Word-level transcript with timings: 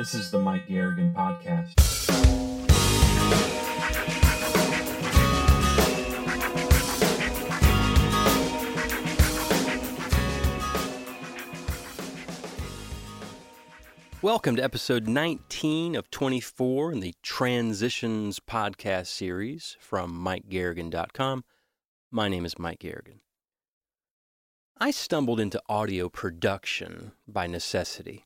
This 0.00 0.14
is 0.14 0.30
the 0.30 0.38
Mike 0.38 0.66
Garrigan 0.66 1.12
Podcast. 1.12 1.74
Welcome 14.22 14.56
to 14.56 14.64
episode 14.64 15.06
19 15.06 15.94
of 15.94 16.10
24 16.10 16.92
in 16.92 17.00
the 17.00 17.14
Transitions 17.22 18.40
podcast 18.40 19.08
series 19.08 19.76
from 19.78 20.12
MikeGarrigan.com. 20.12 21.44
My 22.10 22.28
name 22.28 22.46
is 22.46 22.58
Mike 22.58 22.78
Garrigan. 22.78 23.20
I 24.78 24.92
stumbled 24.92 25.40
into 25.40 25.60
audio 25.68 26.08
production 26.08 27.12
by 27.28 27.46
necessity. 27.46 28.24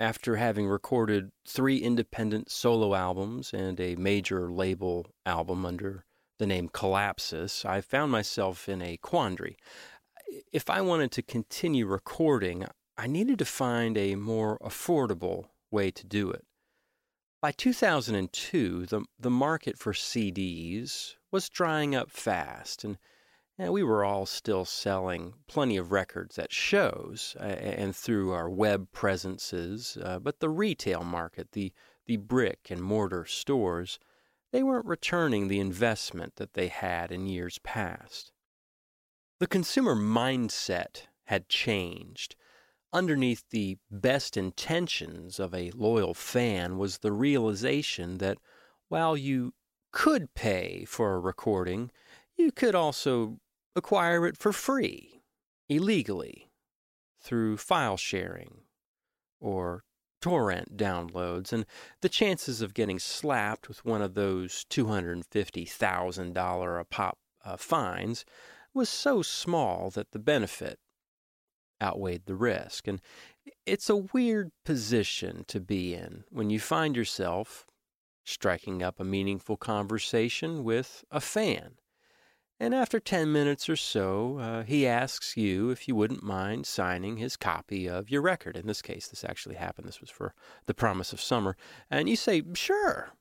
After 0.00 0.36
having 0.36 0.66
recorded 0.66 1.30
three 1.46 1.76
independent 1.76 2.50
solo 2.50 2.94
albums 2.94 3.52
and 3.52 3.78
a 3.78 3.96
major 3.96 4.50
label 4.50 5.08
album 5.26 5.66
under 5.66 6.06
the 6.38 6.46
name 6.46 6.70
Collapsis, 6.70 7.66
I 7.66 7.82
found 7.82 8.10
myself 8.10 8.66
in 8.66 8.80
a 8.80 8.96
quandary. 8.96 9.58
If 10.50 10.70
I 10.70 10.80
wanted 10.80 11.12
to 11.12 11.22
continue 11.22 11.84
recording, 11.84 12.64
I 12.96 13.08
needed 13.08 13.38
to 13.40 13.44
find 13.44 13.98
a 13.98 14.14
more 14.14 14.58
affordable 14.60 15.50
way 15.70 15.90
to 15.90 16.06
do 16.06 16.30
it. 16.30 16.46
By 17.42 17.52
2002, 17.52 18.86
the, 18.86 19.04
the 19.18 19.30
market 19.30 19.78
for 19.78 19.92
CDs 19.92 21.16
was 21.30 21.50
drying 21.50 21.94
up 21.94 22.10
fast, 22.10 22.84
and, 22.84 22.96
and 23.60 23.74
we 23.74 23.82
were 23.82 24.06
all 24.06 24.24
still 24.24 24.64
selling 24.64 25.34
plenty 25.46 25.76
of 25.76 25.92
records 25.92 26.38
at 26.38 26.50
shows 26.50 27.36
uh, 27.38 27.42
and 27.42 27.94
through 27.94 28.32
our 28.32 28.48
web 28.48 28.90
presences. 28.90 29.98
Uh, 30.02 30.18
but 30.18 30.40
the 30.40 30.48
retail 30.48 31.04
market, 31.04 31.52
the, 31.52 31.70
the 32.06 32.16
brick 32.16 32.68
and 32.70 32.80
mortar 32.80 33.26
stores, 33.26 33.98
they 34.50 34.62
weren't 34.62 34.86
returning 34.86 35.48
the 35.48 35.60
investment 35.60 36.36
that 36.36 36.54
they 36.54 36.68
had 36.68 37.12
in 37.12 37.26
years 37.26 37.58
past. 37.58 38.32
The 39.40 39.46
consumer 39.46 39.94
mindset 39.94 41.02
had 41.24 41.50
changed 41.50 42.36
underneath 42.94 43.44
the 43.50 43.76
best 43.90 44.38
intentions 44.38 45.38
of 45.38 45.54
a 45.54 45.70
loyal 45.72 46.14
fan 46.14 46.78
was 46.78 46.98
the 46.98 47.12
realization 47.12 48.18
that 48.18 48.38
while 48.88 49.18
you 49.18 49.52
could 49.92 50.32
pay 50.34 50.86
for 50.86 51.14
a 51.14 51.20
recording, 51.20 51.90
you 52.38 52.50
could 52.50 52.74
also 52.74 53.38
acquire 53.76 54.26
it 54.26 54.36
for 54.36 54.52
free, 54.52 55.22
illegally, 55.68 56.50
through 57.20 57.56
file 57.56 57.96
sharing 57.96 58.62
or 59.40 59.84
torrent 60.20 60.76
downloads, 60.76 61.52
and 61.52 61.64
the 62.02 62.08
chances 62.08 62.60
of 62.60 62.74
getting 62.74 62.98
slapped 62.98 63.68
with 63.68 63.84
one 63.84 64.02
of 64.02 64.14
those 64.14 64.66
$250,000 64.70 66.80
a 66.80 66.84
pop 66.84 67.18
uh, 67.44 67.56
fines 67.56 68.24
was 68.74 68.88
so 68.88 69.22
small 69.22 69.90
that 69.90 70.12
the 70.12 70.18
benefit 70.18 70.78
outweighed 71.82 72.26
the 72.26 72.34
risk. 72.34 72.86
And 72.86 73.00
it's 73.66 73.88
a 73.88 73.96
weird 73.96 74.50
position 74.64 75.44
to 75.48 75.60
be 75.60 75.94
in 75.94 76.24
when 76.30 76.50
you 76.50 76.60
find 76.60 76.96
yourself 76.96 77.66
striking 78.24 78.82
up 78.82 79.00
a 79.00 79.04
meaningful 79.04 79.56
conversation 79.56 80.62
with 80.62 81.04
a 81.10 81.20
fan. 81.20 81.76
And 82.62 82.74
after 82.74 83.00
10 83.00 83.32
minutes 83.32 83.70
or 83.70 83.76
so, 83.76 84.38
uh, 84.38 84.62
he 84.64 84.86
asks 84.86 85.34
you 85.34 85.70
if 85.70 85.88
you 85.88 85.94
wouldn't 85.94 86.22
mind 86.22 86.66
signing 86.66 87.16
his 87.16 87.34
copy 87.38 87.88
of 87.88 88.10
your 88.10 88.20
record. 88.20 88.54
In 88.54 88.66
this 88.66 88.82
case, 88.82 89.08
this 89.08 89.24
actually 89.24 89.54
happened. 89.54 89.88
This 89.88 90.02
was 90.02 90.10
for 90.10 90.34
The 90.66 90.74
Promise 90.74 91.14
of 91.14 91.22
Summer. 91.22 91.56
And 91.90 92.06
you 92.06 92.16
say, 92.16 92.42
sure. 92.52 93.12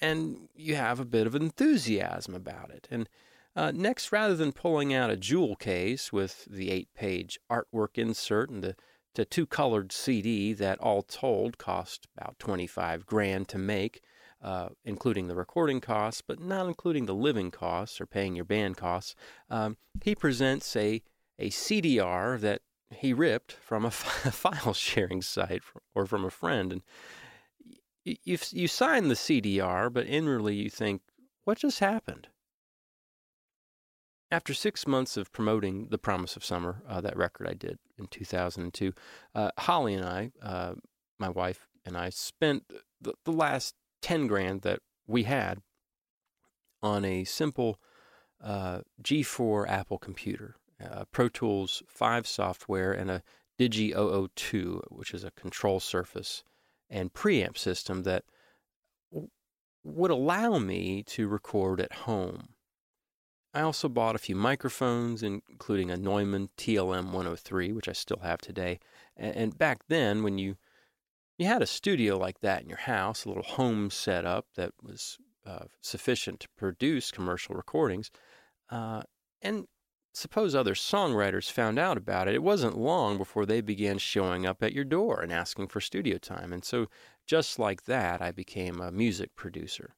And 0.00 0.48
you 0.54 0.74
have 0.74 0.98
a 0.98 1.04
bit 1.04 1.26
of 1.26 1.34
enthusiasm 1.34 2.34
about 2.34 2.70
it. 2.70 2.88
And 2.90 3.10
uh, 3.54 3.72
next, 3.74 4.10
rather 4.10 4.34
than 4.34 4.52
pulling 4.52 4.94
out 4.94 5.10
a 5.10 5.18
jewel 5.18 5.54
case 5.56 6.10
with 6.10 6.46
the 6.50 6.70
eight 6.70 6.88
page 6.94 7.38
artwork 7.50 7.98
insert 7.98 8.48
and 8.48 8.64
the, 8.64 8.74
the 9.16 9.26
two 9.26 9.44
colored 9.44 9.92
CD 9.92 10.54
that 10.54 10.78
all 10.78 11.02
told 11.02 11.58
cost 11.58 12.08
about 12.16 12.38
25 12.38 13.04
grand 13.04 13.48
to 13.48 13.58
make, 13.58 14.00
uh, 14.42 14.68
including 14.84 15.28
the 15.28 15.34
recording 15.34 15.80
costs, 15.80 16.22
but 16.26 16.40
not 16.40 16.66
including 16.66 17.06
the 17.06 17.14
living 17.14 17.50
costs 17.50 18.00
or 18.00 18.06
paying 18.06 18.36
your 18.36 18.44
band 18.44 18.76
costs, 18.76 19.14
um, 19.50 19.76
he 20.02 20.14
presents 20.14 20.74
a, 20.76 21.02
a 21.38 21.50
CDR 21.50 22.38
that 22.40 22.62
he 22.90 23.12
ripped 23.12 23.52
from 23.52 23.84
a 23.84 23.90
file 23.90 24.74
sharing 24.74 25.22
site 25.22 25.62
or 25.94 26.06
from 26.06 26.24
a 26.24 26.30
friend. 26.30 26.72
And 26.72 26.82
you, 28.04 28.38
you 28.50 28.68
sign 28.68 29.08
the 29.08 29.14
CDR, 29.14 29.92
but 29.92 30.06
inwardly 30.06 30.54
you 30.54 30.70
think, 30.70 31.02
what 31.44 31.58
just 31.58 31.80
happened? 31.80 32.28
After 34.30 34.54
six 34.54 34.86
months 34.86 35.16
of 35.16 35.32
promoting 35.32 35.88
The 35.90 35.98
Promise 35.98 36.36
of 36.36 36.44
Summer, 36.44 36.82
uh, 36.88 37.00
that 37.00 37.16
record 37.16 37.46
I 37.48 37.54
did 37.54 37.78
in 37.96 38.06
2002, 38.08 38.92
uh, 39.34 39.50
Holly 39.58 39.94
and 39.94 40.04
I, 40.04 40.30
uh, 40.42 40.74
my 41.18 41.28
wife 41.28 41.68
and 41.84 41.96
I, 41.96 42.10
spent 42.10 42.64
the, 43.00 43.14
the, 43.24 43.32
last 43.32 43.74
10 44.02 44.26
grand 44.26 44.62
that 44.62 44.80
we 45.06 45.24
had 45.24 45.60
on 46.82 47.04
a 47.04 47.24
simple 47.24 47.80
uh, 48.42 48.80
G4 49.02 49.68
Apple 49.68 49.98
computer, 49.98 50.56
uh, 50.84 51.04
Pro 51.10 51.28
Tools 51.28 51.82
5 51.88 52.26
software, 52.26 52.92
and 52.92 53.10
a 53.10 53.22
Digi 53.58 53.92
002, 54.34 54.82
which 54.90 55.14
is 55.14 55.24
a 55.24 55.30
control 55.30 55.80
surface 55.80 56.44
and 56.90 57.12
preamp 57.12 57.56
system 57.56 58.02
that 58.02 58.24
w- 59.10 59.30
would 59.82 60.10
allow 60.10 60.58
me 60.58 61.02
to 61.04 61.26
record 61.26 61.80
at 61.80 61.92
home 61.92 62.56
I 63.56 63.62
also 63.62 63.88
bought 63.88 64.14
a 64.14 64.18
few 64.18 64.36
microphones, 64.36 65.22
including 65.22 65.90
a 65.90 65.96
Neumann 65.96 66.50
TLM 66.58 67.06
103, 67.06 67.72
which 67.72 67.88
I 67.88 67.92
still 67.92 68.20
have 68.22 68.38
today. 68.38 68.78
And 69.16 69.56
back 69.56 69.86
then, 69.88 70.22
when 70.22 70.36
you 70.36 70.58
you 71.38 71.46
had 71.46 71.62
a 71.62 71.66
studio 71.66 72.16
like 72.16 72.40
that 72.40 72.62
in 72.62 72.68
your 72.68 72.78
house, 72.78 73.24
a 73.24 73.28
little 73.28 73.42
home 73.42 73.90
setup 73.90 74.46
that 74.56 74.72
was 74.82 75.18
uh, 75.46 75.66
sufficient 75.80 76.40
to 76.40 76.48
produce 76.56 77.10
commercial 77.10 77.54
recordings, 77.54 78.10
uh, 78.70 79.02
and 79.42 79.66
suppose 80.14 80.54
other 80.54 80.74
songwriters 80.74 81.50
found 81.50 81.78
out 81.78 81.98
about 81.98 82.26
it, 82.26 82.34
it 82.34 82.42
wasn't 82.42 82.78
long 82.78 83.18
before 83.18 83.44
they 83.44 83.60
began 83.60 83.98
showing 83.98 84.46
up 84.46 84.62
at 84.62 84.72
your 84.72 84.84
door 84.84 85.20
and 85.20 85.30
asking 85.30 85.68
for 85.68 85.80
studio 85.80 86.16
time. 86.16 86.52
And 86.52 86.64
so, 86.64 86.86
just 87.26 87.58
like 87.58 87.84
that, 87.84 88.22
I 88.22 88.32
became 88.32 88.80
a 88.80 88.90
music 88.90 89.36
producer. 89.36 89.94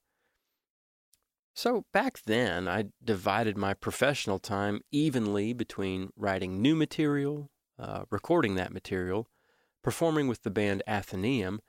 So 1.54 1.84
back 1.92 2.20
then, 2.24 2.68
I 2.68 2.84
divided 3.02 3.56
my 3.56 3.74
professional 3.74 4.38
time 4.38 4.80
evenly 4.92 5.52
between 5.52 6.10
writing 6.16 6.62
new 6.62 6.76
material, 6.76 7.50
uh, 7.78 8.04
recording 8.10 8.54
that 8.54 8.72
material, 8.72 9.28
performing 9.88 10.28
with 10.28 10.42
the 10.42 10.50
band 10.50 10.82
Athenaeum, 10.86 11.62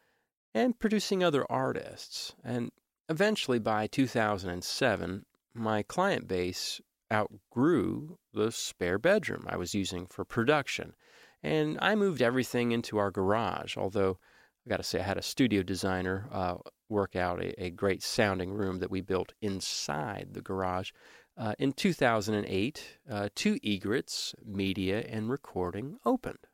and 0.54 0.78
producing 0.78 1.24
other 1.24 1.50
artists. 1.50 2.36
And 2.44 2.70
eventually, 3.08 3.60
by 3.60 3.88
2007, 3.88 5.26
my 5.54 5.84
client 5.84 6.28
base 6.28 6.82
outgrew 7.14 8.18
the 8.34 8.52
spare 8.52 9.00
bedroom 9.00 9.46
I 9.48 9.56
was 9.56 9.74
using 9.74 10.06
for 10.06 10.26
production. 10.26 10.96
And 11.42 11.78
I 11.82 11.96
moved 11.96 12.22
everything 12.22 12.74
into 12.74 12.98
our 12.98 13.10
garage, 13.10 13.78
although 13.78 14.20
I 14.66 14.70
got 14.70 14.78
to 14.78 14.84
say, 14.84 15.00
I 15.00 15.04
had 15.04 15.18
a 15.18 15.22
studio 15.22 15.64
designer 15.64 16.28
uh, 16.30 16.56
work 16.90 17.16
out 17.16 17.42
a, 17.42 17.64
a, 17.64 17.70
great 17.70 18.04
sounding 18.04 18.52
room 18.52 18.80
that 18.80 18.92
we 18.92 19.00
built 19.00 19.32
inside 19.42 20.34
the 20.34 20.42
garage. 20.42 20.92
Uh, 21.38 21.54
in 21.58 21.72
2008, 21.72 23.00
uh, 23.10 23.30
two 23.34 23.58
egrets, 23.64 24.36
media 24.46 25.06
and 25.08 25.30
recording, 25.30 26.00
opened. 26.06 26.49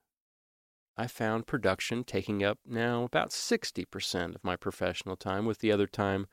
I 0.97 1.07
found 1.07 1.47
production 1.47 2.03
taking 2.03 2.43
up 2.43 2.59
now 2.65 3.03
about 3.03 3.31
60% 3.31 4.35
of 4.35 4.43
my 4.43 4.55
professional 4.55 5.17
time, 5.17 5.45
with 5.45 5.59
the 5.59 5.71
other 5.71 5.87
time 5.87 6.27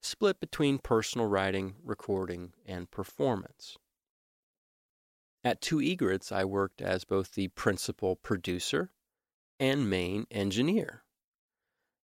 split 0.00 0.40
between 0.40 0.78
personal 0.78 1.26
writing, 1.26 1.74
recording, 1.84 2.54
and 2.64 2.90
performance. 2.90 3.76
At 5.44 5.60
Two 5.60 5.78
Egrets, 5.80 6.32
I 6.32 6.44
worked 6.44 6.80
as 6.80 7.04
both 7.04 7.34
the 7.34 7.48
principal 7.48 8.16
producer 8.16 8.90
and 9.58 9.88
main 9.88 10.26
engineer. 10.30 11.04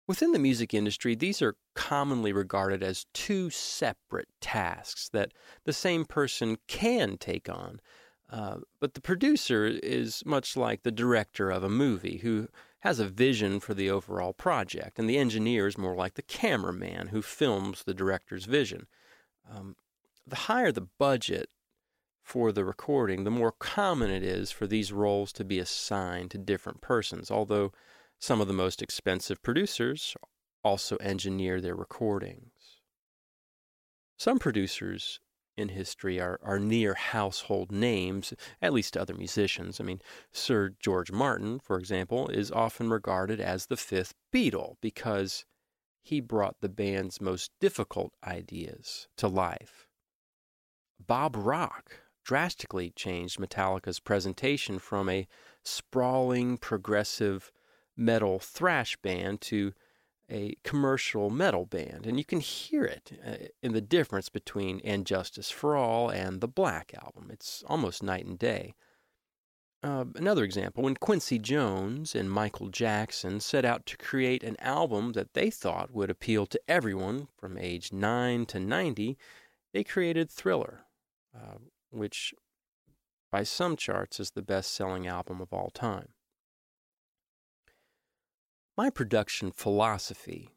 Within 0.07 0.33
the 0.33 0.39
music 0.39 0.75
industry, 0.75 1.15
these 1.15 1.41
are 1.41 1.57
commonly 1.75 2.33
regarded 2.33 2.83
as 2.83 3.07
two 3.15 3.49
separate 3.49 4.29
tasks 4.41 5.09
that 5.11 5.33
the 5.65 5.73
same 5.73 6.05
person 6.05 6.59
can 6.69 7.17
take 7.17 7.49
on. 7.49 7.81
Uh, 8.31 8.57
but 8.81 8.95
the 8.95 9.01
producer 9.01 9.67
is 9.67 10.25
much 10.27 10.57
like 10.57 10.83
the 10.83 10.91
director 10.91 11.51
of 11.51 11.63
a 11.63 11.69
movie 11.69 12.19
who 12.19 12.49
has 12.81 12.99
a 12.99 13.09
vision 13.09 13.61
for 13.61 13.75
the 13.75 13.91
overall 13.91 14.33
project, 14.33 14.99
and 14.99 15.09
the 15.09 15.19
engineer 15.19 15.67
is 15.67 15.79
more 15.79 15.95
like 15.95 16.15
the 16.15 16.23
cameraman 16.23 17.09
who 17.09 17.23
films 17.23 17.85
the 17.85 17.95
director's 17.95 18.45
vision. 18.45 18.87
Um, 19.51 19.77
the 20.27 20.37
higher 20.37 20.73
the 20.73 20.89
budget 20.99 21.49
for 22.23 22.53
the 22.53 22.65
recording, 22.65 23.25
the 23.25 23.31
more 23.31 23.53
common 23.53 24.11
it 24.11 24.23
is 24.23 24.51
for 24.51 24.67
these 24.67 24.93
roles 24.93 25.33
to 25.33 25.45
be 25.45 25.59
assigned 25.59 26.31
to 26.31 26.39
different 26.39 26.81
persons, 26.81 27.31
although 27.31 27.73
Some 28.25 28.41
of 28.41 28.49
the 28.49 28.55
most 28.55 28.81
expensive 28.81 29.43
producers 29.43 30.17
also 30.63 30.97
engineer 30.97 31.61
their 31.61 31.75
recordings. 31.75 32.81
Some 34.17 34.39
producers 34.39 35.21
in 35.57 35.69
history 35.71 36.21
are, 36.21 36.39
are 36.43 36.59
near 36.59 36.95
household 36.95 37.71
names, 37.71 38.35
at 38.61 38.73
least 38.73 38.95
to 38.95 39.01
other 39.01 39.15
musicians. 39.15 39.81
I 39.81 39.85
mean, 39.85 40.01
Sir 40.33 40.75
George 40.81 41.13
Martin, 41.13 41.59
for 41.59 41.79
example, 41.79 42.29
is 42.29 42.51
often 42.51 42.91
regarded 42.91 43.41
as 43.41 43.67
the 43.67 43.77
fifth 43.77 44.15
Beatle 44.33 44.77
because 44.81 45.45
he 46.03 46.21
brought 46.21 46.61
the 46.61 46.69
band's 46.69 47.21
most 47.21 47.51
difficult 47.61 48.13
ideas 48.27 49.09
to 49.17 49.29
life. 49.29 49.89
Bob 51.05 51.37
Rock 51.37 52.01
drastically 52.25 52.91
changed 52.91 53.39
Metallica's 53.39 54.01
presentation 54.01 54.79
from 54.79 55.09
a 55.09 55.29
sprawling, 55.63 56.57
progressive 56.57 57.53
metal 57.97 58.39
thrash 58.39 58.97
band 58.97 59.41
to 59.41 59.73
a 60.31 60.57
commercial 60.65 61.31
metal 61.31 61.67
band. 61.67 62.07
And 62.07 62.19
you 62.19 62.25
can 62.25 62.41
hear 62.41 62.85
it 62.85 63.13
uh, 63.27 63.47
in 63.63 63.73
the 63.73 63.81
difference 63.81 64.29
between 64.29 64.81
And 64.81 65.07
Justice 65.07 65.51
for 65.51 65.77
All 65.77 66.09
and 66.09 66.41
the 66.41 66.49
Black 66.49 66.93
Album. 67.03 67.29
It's 67.31 67.63
almost 67.67 68.03
night 68.03 68.25
and 68.25 68.39
day. 68.39 68.75
Uh, 69.83 70.07
another 70.15 70.45
example 70.45 70.83
when 70.83 70.95
Quincy 70.95 71.39
Jones 71.39 72.15
and 72.15 72.31
Michael 72.31 72.69
Jackson 72.69 73.39
set 73.39 73.67
out 73.67 73.85
to 73.85 73.99
create 73.99 74.43
an 74.43 74.57
album 74.59 75.13
that 75.13 75.35
they 75.35 75.51
thought 75.51 75.93
would 75.93 76.09
appeal 76.09 76.47
to 76.47 76.61
everyone 76.67 77.29
from 77.37 77.59
age 77.59 77.93
9 77.93 78.47
to 78.47 78.59
90, 78.59 79.19
they 79.75 79.85
created 79.85 80.31
Thriller, 80.31 80.87
uh, 81.37 81.59
which 81.91 82.33
by 83.31 83.43
some 83.43 83.77
charts 83.77 84.19
is 84.19 84.31
the 84.31 84.41
best 84.41 84.73
selling 84.73 85.07
album 85.07 85.43
of 85.43 85.53
all 85.53 85.69
time. 85.69 86.14
My 88.77 88.91
production 88.91 89.53
philosophy 89.53 90.51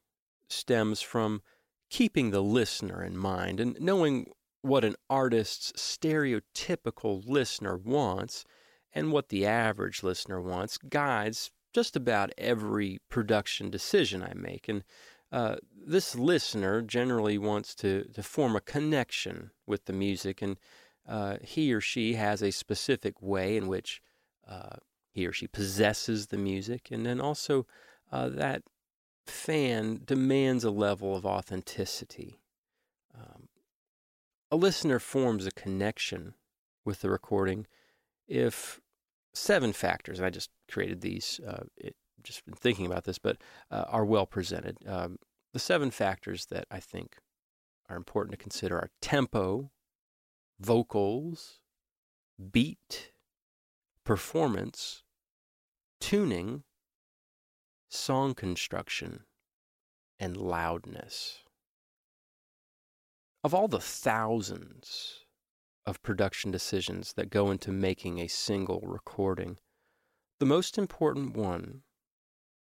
stems 0.50 1.02
from 1.02 1.42
keeping 1.90 2.32
the 2.32 2.42
listener 2.42 3.04
in 3.04 3.16
mind 3.16 3.60
and 3.60 3.80
knowing 3.80 4.32
what 4.62 4.84
an 4.84 4.96
artist's 5.10 5.72
stereotypical 5.74 7.24
listener 7.28 7.78
wants 7.78 8.44
and 8.94 9.12
what 9.12 9.30
the 9.30 9.46
average 9.46 10.02
listener 10.02 10.42
wants 10.42 10.78
guides 10.78 11.52
just 11.74 11.96
about 11.96 12.32
every 12.38 13.00
production 13.10 13.70
decision 13.70 14.24
I 14.24 14.34
make. 14.34 14.68
And 14.68 14.84
uh, 15.32 15.58
this 15.72 16.16
listener 16.16 16.82
generally 16.82 17.38
wants 17.38 17.76
to, 17.76 18.06
to 18.16 18.24
form 18.24 18.56
a 18.56 18.62
connection 18.62 19.52
with 19.68 19.86
the 19.86 19.94
music, 19.94 20.42
and 20.42 20.58
uh, 21.08 21.38
he 21.44 21.74
or 21.74 21.82
she 21.82 22.16
has 22.16 22.42
a 22.42 22.52
specific 22.52 23.22
way 23.22 23.58
in 23.58 23.68
which 23.68 24.02
uh, 24.48 24.78
he 25.12 25.28
or 25.28 25.34
she 25.34 25.48
possesses 25.48 26.28
the 26.28 26.38
music, 26.38 26.90
and 26.92 27.06
then 27.06 27.20
also 27.22 27.68
uh, 28.12 28.30
that 28.30 28.64
fan 29.26 30.02
demands 30.06 30.64
a 30.64 30.72
level 30.72 31.16
of 31.16 31.26
authenticity. 31.26 32.40
Um, 33.16 33.50
a 34.52 34.56
listener 34.56 35.00
forms 35.00 35.46
a 35.46 35.52
connection 35.52 36.34
with 36.86 37.02
the 37.02 37.10
recording 37.10 37.68
if 38.28 38.80
seven 39.34 39.74
factors, 39.74 40.20
and 40.20 40.26
I 40.26 40.30
just 40.30 40.50
created 40.70 41.02
these, 41.02 41.40
uh, 41.46 41.64
it, 41.76 41.96
just 42.24 42.46
been 42.46 42.56
thinking 42.56 42.86
about 42.86 43.04
this, 43.04 43.20
but 43.20 43.38
uh, 43.72 43.86
are 43.88 44.06
well 44.06 44.26
presented. 44.26 44.78
Um, 44.88 45.18
the 45.54 45.60
seven 45.60 45.92
factors 45.92 46.48
that 46.48 46.66
I 46.72 46.80
think 46.80 47.18
are 47.90 47.96
important 47.96 48.32
to 48.32 48.38
consider 48.38 48.78
are 48.78 48.90
tempo, 49.02 49.72
vocals, 50.60 51.60
beat, 52.52 53.12
performance, 54.04 55.04
tuning, 56.00 56.64
song 57.90 58.34
construction, 58.34 59.24
and 60.20 60.36
loudness. 60.36 61.40
Of 63.44 63.54
all 63.54 63.68
the 63.68 63.80
thousands 63.80 65.26
of 65.86 66.02
production 66.04 66.52
decisions 66.52 67.14
that 67.14 67.30
go 67.30 67.50
into 67.50 67.72
making 67.72 68.20
a 68.20 68.28
single 68.28 68.82
recording, 68.82 69.58
the 70.40 70.46
most 70.46 70.78
important 70.78 71.36
one 71.36 71.84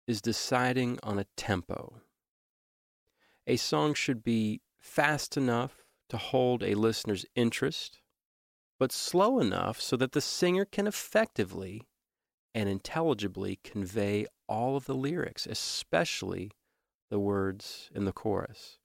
is 0.07 0.23
deciding 0.23 0.99
on 1.03 1.19
a 1.19 1.27
tempo. 1.37 2.01
A 3.47 3.57
song 3.57 3.95
should 3.95 4.23
be 4.23 4.61
fast 4.79 5.37
enough 5.37 5.85
to 6.11 6.17
hold 6.17 6.63
a 6.63 6.75
listener's 6.75 7.27
interest, 7.35 7.99
but 8.79 8.93
slow 8.93 9.41
enough 9.41 9.81
so 9.81 9.97
that 9.97 10.13
the 10.13 10.21
singer 10.21 10.65
can 10.65 10.87
effectively 10.87 11.89
and 12.55 12.69
intelligibly 12.69 13.59
convey 13.65 14.27
all 14.49 14.77
of 14.77 14.87
the 14.87 14.95
lyrics, 14.95 15.47
especially 15.47 16.51
the 17.11 17.19
words 17.19 17.91
in 17.95 18.05
the 18.05 18.13
chorus. 18.13 18.79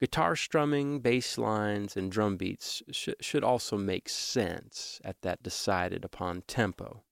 Guitar 0.00 0.34
strumming, 0.34 0.98
bass 0.98 1.38
lines, 1.38 1.96
and 1.96 2.10
drum 2.10 2.36
beats 2.36 2.82
sh- 2.90 3.10
should 3.20 3.44
also 3.44 3.76
make 3.76 4.08
sense 4.08 5.00
at 5.04 5.22
that 5.22 5.42
decided 5.42 6.04
upon 6.04 6.42
tempo. 6.48 7.04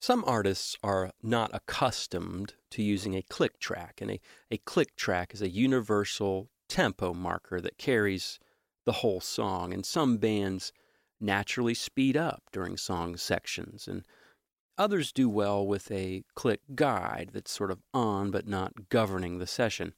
Some 0.00 0.22
artists 0.26 0.76
are 0.82 1.12
not 1.22 1.50
accustomed 1.54 2.54
to 2.70 2.82
using 2.82 3.14
a 3.14 3.22
click 3.22 3.58
track, 3.58 4.00
and 4.02 4.10
a, 4.10 4.20
a 4.50 4.58
click 4.58 4.94
track 4.96 5.32
is 5.32 5.40
a 5.40 5.48
universal 5.48 6.50
tempo 6.68 7.14
marker 7.14 7.60
that 7.60 7.78
carries 7.78 8.38
the 8.84 8.92
whole 8.92 9.20
song. 9.20 9.72
And 9.72 9.86
some 9.86 10.18
bands 10.18 10.72
naturally 11.18 11.74
speed 11.74 12.16
up 12.16 12.42
during 12.52 12.76
song 12.76 13.16
sections, 13.16 13.88
and 13.88 14.06
others 14.78 15.12
do 15.12 15.28
well 15.28 15.66
with 15.66 15.90
a 15.90 16.24
click 16.34 16.60
guide 16.74 17.30
that's 17.32 17.50
sort 17.50 17.70
of 17.70 17.82
on 17.94 18.30
but 18.30 18.46
not 18.46 18.88
governing 18.88 19.38
the 19.38 19.46
session. 19.46 19.94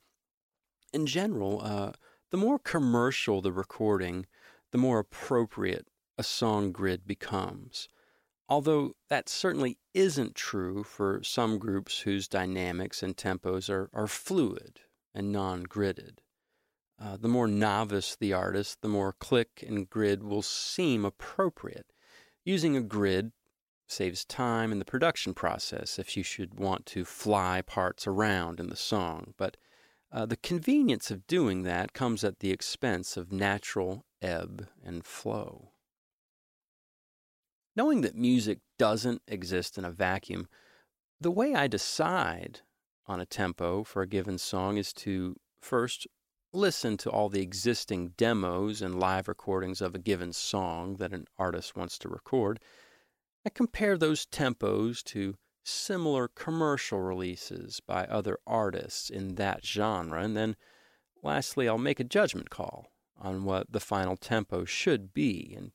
In 0.92 1.06
general, 1.06 1.60
uh, 1.62 1.92
the 2.30 2.36
more 2.36 2.58
commercial 2.58 3.40
the 3.40 3.52
recording, 3.52 4.26
the 4.70 4.78
more 4.78 4.98
appropriate 4.98 5.88
a 6.16 6.22
song 6.22 6.72
grid 6.72 7.06
becomes. 7.06 7.88
Although 8.48 8.94
that 9.08 9.28
certainly 9.28 9.78
isn't 9.92 10.34
true 10.34 10.82
for 10.82 11.22
some 11.22 11.58
groups 11.58 12.00
whose 12.00 12.28
dynamics 12.28 13.02
and 13.02 13.16
tempos 13.16 13.68
are, 13.68 13.90
are 13.92 14.06
fluid 14.06 14.80
and 15.14 15.30
non 15.32 15.66
gridded. 15.66 16.18
Uh, 17.00 17.16
the 17.16 17.28
more 17.28 17.46
novice 17.46 18.16
the 18.16 18.32
artist, 18.32 18.78
the 18.80 18.88
more 18.88 19.12
click 19.12 19.62
and 19.66 19.88
grid 19.88 20.22
will 20.22 20.42
seem 20.42 21.04
appropriate. 21.04 21.92
Using 22.44 22.76
a 22.76 22.80
grid 22.80 23.32
saves 23.90 24.24
time 24.24 24.70
in 24.72 24.78
the 24.78 24.84
production 24.84 25.34
process 25.34 25.98
if 25.98 26.16
you 26.16 26.22
should 26.22 26.58
want 26.58 26.86
to 26.86 27.04
fly 27.04 27.62
parts 27.62 28.06
around 28.06 28.60
in 28.60 28.68
the 28.68 28.76
song, 28.76 29.34
but 29.36 29.56
uh, 30.10 30.24
the 30.24 30.36
convenience 30.36 31.10
of 31.10 31.26
doing 31.26 31.64
that 31.64 31.92
comes 31.92 32.24
at 32.24 32.40
the 32.40 32.50
expense 32.50 33.16
of 33.16 33.32
natural 33.32 34.04
ebb 34.22 34.68
and 34.84 35.04
flow. 35.04 35.72
Knowing 37.76 38.00
that 38.00 38.16
music 38.16 38.58
doesn't 38.78 39.22
exist 39.28 39.78
in 39.78 39.84
a 39.84 39.90
vacuum, 39.90 40.48
the 41.20 41.30
way 41.30 41.54
I 41.54 41.66
decide 41.66 42.60
on 43.06 43.20
a 43.20 43.26
tempo 43.26 43.84
for 43.84 44.02
a 44.02 44.06
given 44.06 44.38
song 44.38 44.76
is 44.76 44.92
to 44.94 45.36
first 45.60 46.06
listen 46.52 46.96
to 46.96 47.10
all 47.10 47.28
the 47.28 47.42
existing 47.42 48.14
demos 48.16 48.80
and 48.80 48.98
live 48.98 49.28
recordings 49.28 49.80
of 49.80 49.94
a 49.94 49.98
given 49.98 50.32
song 50.32 50.96
that 50.96 51.12
an 51.12 51.26
artist 51.38 51.76
wants 51.76 51.98
to 51.98 52.08
record. 52.08 52.58
I 53.46 53.50
compare 53.50 53.96
those 53.96 54.26
tempos 54.26 55.02
to 55.04 55.36
similar 55.64 56.28
commercial 56.28 57.00
releases 57.00 57.80
by 57.80 58.04
other 58.04 58.38
artists 58.46 59.10
in 59.10 59.34
that 59.36 59.64
genre, 59.64 60.22
and 60.22 60.36
then 60.36 60.56
lastly, 61.22 61.68
I'll 61.68 61.78
make 61.78 62.00
a 62.00 62.04
judgment 62.04 62.50
call 62.50 62.92
on 63.16 63.44
what 63.44 63.72
the 63.72 63.80
final 63.80 64.16
tempo 64.16 64.64
should 64.64 65.12
be. 65.12 65.54
And 65.56 65.72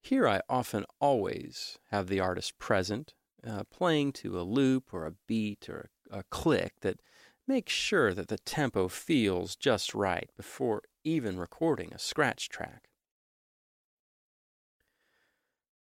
here 0.00 0.28
I 0.28 0.42
often 0.48 0.84
always 1.00 1.78
have 1.90 2.08
the 2.08 2.20
artist 2.20 2.58
present, 2.58 3.14
uh, 3.46 3.64
playing 3.64 4.12
to 4.12 4.38
a 4.38 4.42
loop 4.42 4.92
or 4.92 5.06
a 5.06 5.14
beat 5.26 5.68
or 5.68 5.90
a, 6.10 6.18
a 6.18 6.22
click 6.24 6.74
that 6.80 7.00
makes 7.46 7.72
sure 7.72 8.14
that 8.14 8.28
the 8.28 8.38
tempo 8.38 8.88
feels 8.88 9.56
just 9.56 9.94
right 9.94 10.30
before 10.36 10.82
even 11.04 11.38
recording 11.38 11.92
a 11.92 11.98
scratch 11.98 12.48
track. 12.48 12.89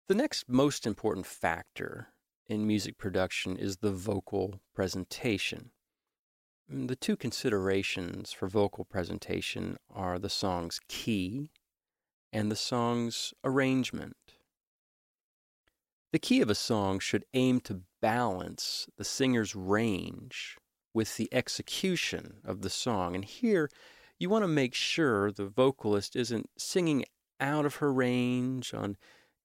The 0.08 0.16
next 0.16 0.48
most 0.48 0.86
important 0.86 1.26
factor 1.26 2.10
in 2.46 2.68
music 2.68 3.00
production 3.00 3.58
is 3.58 3.78
the 3.78 3.92
vocal 3.92 4.62
presentation. 4.76 5.72
Mm, 6.72 6.88
the 6.88 6.96
two 6.96 7.18
considerations 7.18 8.32
for 8.32 8.48
vocal 8.48 8.86
presentation 8.86 9.78
are 9.90 10.20
the 10.20 10.30
song's 10.30 10.80
key 10.88 11.50
and 12.32 12.52
the 12.52 12.56
song's 12.56 13.34
arrangement. 13.44 14.16
The 16.12 16.20
key 16.20 16.40
of 16.40 16.52
a 16.52 16.56
song 16.56 17.00
should 17.00 17.26
aim 17.34 17.60
to 17.62 17.82
balance 18.00 18.88
the 19.00 19.04
singer's 19.04 19.56
range 19.56 20.56
with 20.94 21.18
the 21.18 21.34
execution 21.34 22.42
of 22.46 22.62
the 22.62 22.70
song. 22.70 23.16
And 23.16 23.26
here, 23.26 23.72
you 24.20 24.30
want 24.30 24.44
to 24.44 24.48
make 24.48 24.76
sure 24.76 25.32
the 25.32 25.48
vocalist 25.48 26.16
isn't 26.16 26.52
singing 26.60 27.06
out 27.40 27.66
of 27.66 27.78
her 27.78 27.92
range 27.92 28.72
on 28.72 28.98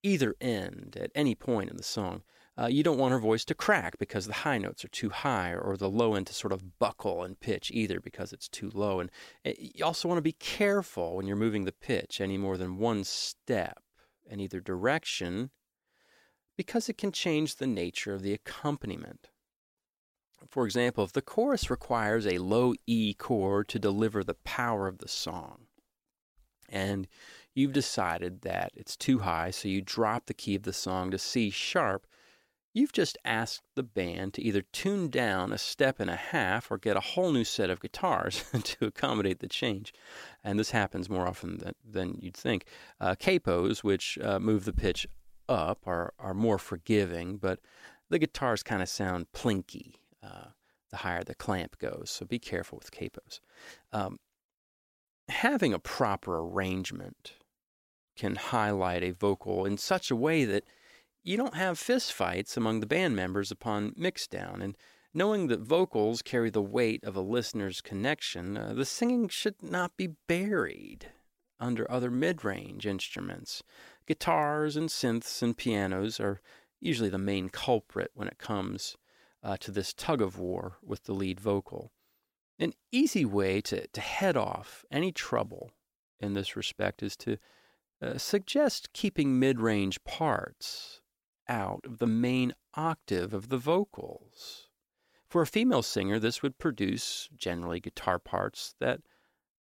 either 0.02 0.35
end 0.40 0.97
at 1.00 1.11
any 1.14 1.35
point 1.35 1.71
in 1.71 1.76
the 1.76 1.83
song. 1.83 2.23
Uh, 2.61 2.66
you 2.66 2.83
don't 2.83 2.99
want 2.99 3.12
her 3.12 3.19
voice 3.19 3.45
to 3.45 3.54
crack 3.54 3.99
because 3.99 4.26
the 4.26 4.33
high 4.33 4.59
notes 4.59 4.85
are 4.85 4.88
too 4.88 5.09
high, 5.09 5.54
or 5.54 5.76
the 5.76 5.88
low 5.88 6.14
end 6.14 6.26
to 6.26 6.35
sort 6.35 6.52
of 6.52 6.78
buckle 6.78 7.23
and 7.23 7.40
pitch 7.40 7.71
either 7.73 8.00
because 8.00 8.33
it's 8.33 8.49
too 8.49 8.71
low. 8.75 9.00
And 9.00 9.11
eh, 9.45 9.54
you 9.57 9.85
also 9.85 10.09
want 10.09 10.19
to 10.19 10.23
be 10.23 10.33
careful 10.33 11.16
when 11.16 11.26
you're 11.26 11.37
moving 11.37 11.64
the 11.64 11.73
pitch 11.73 12.21
any 12.21 12.37
more 12.37 12.57
than 12.57 12.76
one 12.76 13.04
step 13.04 13.83
in 14.28 14.40
either 14.40 14.61
direction 14.61 15.50
because 16.57 16.90
it 16.90 16.99
can 16.99 17.12
change 17.12 17.57
the 17.57 17.66
nature 17.66 18.12
of 18.12 18.23
the 18.23 18.35
accompaniment. 18.35 19.30
For 20.49 20.66
example, 20.66 21.04
if 21.04 21.12
the 21.12 21.23
chorus 21.23 21.71
requires 21.71 22.26
a 22.26 22.38
low 22.38 22.75
E 22.87 23.14
chord 23.14 23.69
to 23.69 23.78
deliver 23.78 24.23
the 24.23 24.35
power 24.35 24.87
of 24.87 24.99
the 24.99 25.09
song, 25.09 25.66
and 26.69 27.09
you've 27.60 27.72
decided 27.72 28.42
that 28.42 28.72
it's 28.74 28.96
too 28.96 29.20
high, 29.20 29.50
so 29.50 29.68
you 29.68 29.82
drop 29.82 30.26
the 30.26 30.34
key 30.34 30.56
of 30.56 30.64
the 30.64 30.72
song 30.72 31.10
to 31.10 31.18
C 31.18 31.50
sharp, 31.50 32.06
You've 32.72 32.92
just 32.92 33.18
asked 33.24 33.64
the 33.74 33.82
band 33.82 34.34
to 34.34 34.42
either 34.42 34.62
tune 34.62 35.08
down 35.08 35.52
a 35.52 35.58
step 35.58 35.98
and 35.98 36.08
a 36.08 36.14
half 36.14 36.70
or 36.70 36.78
get 36.78 36.96
a 36.96 37.00
whole 37.00 37.32
new 37.32 37.42
set 37.42 37.68
of 37.68 37.80
guitars 37.80 38.44
to 38.62 38.86
accommodate 38.86 39.40
the 39.40 39.48
change. 39.48 39.92
And 40.44 40.56
this 40.56 40.70
happens 40.70 41.10
more 41.10 41.26
often 41.26 41.58
than, 41.58 41.74
than 41.84 42.18
you'd 42.20 42.36
think. 42.36 42.66
Uh, 43.00 43.16
capos, 43.18 43.82
which 43.82 44.18
uh, 44.22 44.38
move 44.38 44.66
the 44.66 44.72
pitch 44.72 45.04
up, 45.48 45.80
are, 45.84 46.14
are 46.20 46.34
more 46.34 46.58
forgiving, 46.58 47.38
but 47.38 47.58
the 48.08 48.20
guitars 48.20 48.62
kind 48.62 48.82
of 48.82 48.88
sound 48.88 49.26
plinky 49.32 49.94
uh, 50.22 50.50
the 50.90 50.98
higher 50.98 51.24
the 51.24 51.34
clamp 51.34 51.76
goes. 51.78 52.10
So 52.10 52.24
be 52.24 52.38
careful 52.38 52.78
with 52.78 52.92
capos. 52.92 53.40
Um, 53.92 54.18
having 55.28 55.72
a 55.72 55.78
proper 55.80 56.38
arrangement 56.38 57.32
can 58.16 58.36
highlight 58.36 59.02
a 59.02 59.12
vocal 59.12 59.64
in 59.64 59.78
such 59.78 60.10
a 60.10 60.16
way 60.16 60.44
that 60.44 60.64
you 61.22 61.36
don't 61.36 61.54
have 61.54 61.78
fistfights 61.78 62.56
among 62.56 62.80
the 62.80 62.86
band 62.86 63.14
members 63.14 63.50
upon 63.50 63.92
mixdown, 63.92 64.62
and 64.62 64.76
knowing 65.12 65.48
that 65.48 65.60
vocals 65.60 66.22
carry 66.22 66.50
the 66.50 66.62
weight 66.62 67.04
of 67.04 67.16
a 67.16 67.20
listener's 67.20 67.80
connection, 67.80 68.56
uh, 68.56 68.72
the 68.74 68.84
singing 68.84 69.28
should 69.28 69.62
not 69.62 69.96
be 69.96 70.14
buried 70.26 71.08
under 71.58 71.90
other 71.90 72.10
mid 72.10 72.44
range 72.44 72.86
instruments. 72.86 73.62
Guitars 74.06 74.76
and 74.76 74.88
synths 74.88 75.42
and 75.42 75.56
pianos 75.56 76.18
are 76.18 76.40
usually 76.80 77.10
the 77.10 77.18
main 77.18 77.48
culprit 77.48 78.10
when 78.14 78.28
it 78.28 78.38
comes 78.38 78.96
uh, 79.42 79.56
to 79.58 79.70
this 79.70 79.92
tug 79.92 80.22
of 80.22 80.38
war 80.38 80.78
with 80.82 81.04
the 81.04 81.12
lead 81.12 81.38
vocal. 81.38 81.92
An 82.58 82.72
easy 82.90 83.24
way 83.24 83.60
to, 83.62 83.86
to 83.86 84.00
head 84.00 84.36
off 84.36 84.84
any 84.90 85.12
trouble 85.12 85.70
in 86.18 86.34
this 86.34 86.56
respect 86.56 87.02
is 87.02 87.16
to 87.18 87.38
uh, 88.02 88.19
suggest 88.19 88.92
keeping 88.92 89.38
mid 89.38 89.61
range 89.61 90.02
parts 90.04 91.00
out 91.49 91.80
of 91.85 91.99
the 91.99 92.07
main 92.07 92.54
octave 92.75 93.35
of 93.35 93.49
the 93.49 93.59
vocals. 93.59 94.69
For 95.28 95.42
a 95.42 95.47
female 95.47 95.83
singer, 95.83 96.19
this 96.19 96.42
would 96.42 96.59
produce 96.59 97.28
generally 97.37 97.80
guitar 97.80 98.19
parts 98.19 98.75
that 98.80 99.00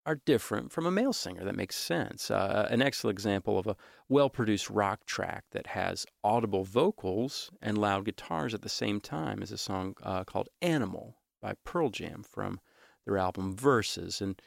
are 0.06 0.20
different 0.24 0.72
from 0.72 0.86
a 0.86 0.90
male 0.90 1.12
singer. 1.12 1.44
That 1.44 1.56
makes 1.56 1.76
sense. 1.76 2.30
Uh, 2.30 2.66
an 2.70 2.80
excellent 2.80 3.14
example 3.14 3.58
of 3.58 3.66
a 3.66 3.76
well 4.08 4.30
produced 4.30 4.70
rock 4.70 5.04
track 5.04 5.44
that 5.52 5.68
has 5.68 6.06
audible 6.24 6.64
vocals 6.64 7.50
and 7.60 7.76
loud 7.76 8.06
guitars 8.06 8.54
at 8.54 8.62
the 8.62 8.68
same 8.68 9.00
time 9.00 9.42
is 9.42 9.52
a 9.52 9.58
song 9.58 9.94
uh, 10.02 10.24
called 10.24 10.48
Animal 10.62 11.18
by 11.42 11.54
Pearl 11.64 11.90
Jam 11.90 12.22
from 12.22 12.60
their 13.04 13.18
album 13.18 13.54
Verses. 13.54 14.20
And 14.20 14.40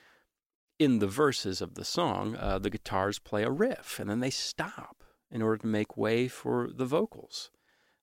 in 0.80 1.00
the 1.00 1.08
verses 1.08 1.62
of 1.62 1.75
the 1.75 1.86
song, 1.86 2.36
uh, 2.36 2.60
the 2.60 2.70
guitars 2.70 3.20
play 3.20 3.44
a 3.44 3.51
riff 3.51 4.00
and 4.00 4.10
then 4.10 4.20
they 4.20 4.30
stop 4.30 5.03
in 5.32 5.42
order 5.42 5.58
to 5.58 5.68
make 5.68 5.98
way 5.98 6.27
for 6.27 6.70
the 6.74 6.86
vocals. 6.86 7.50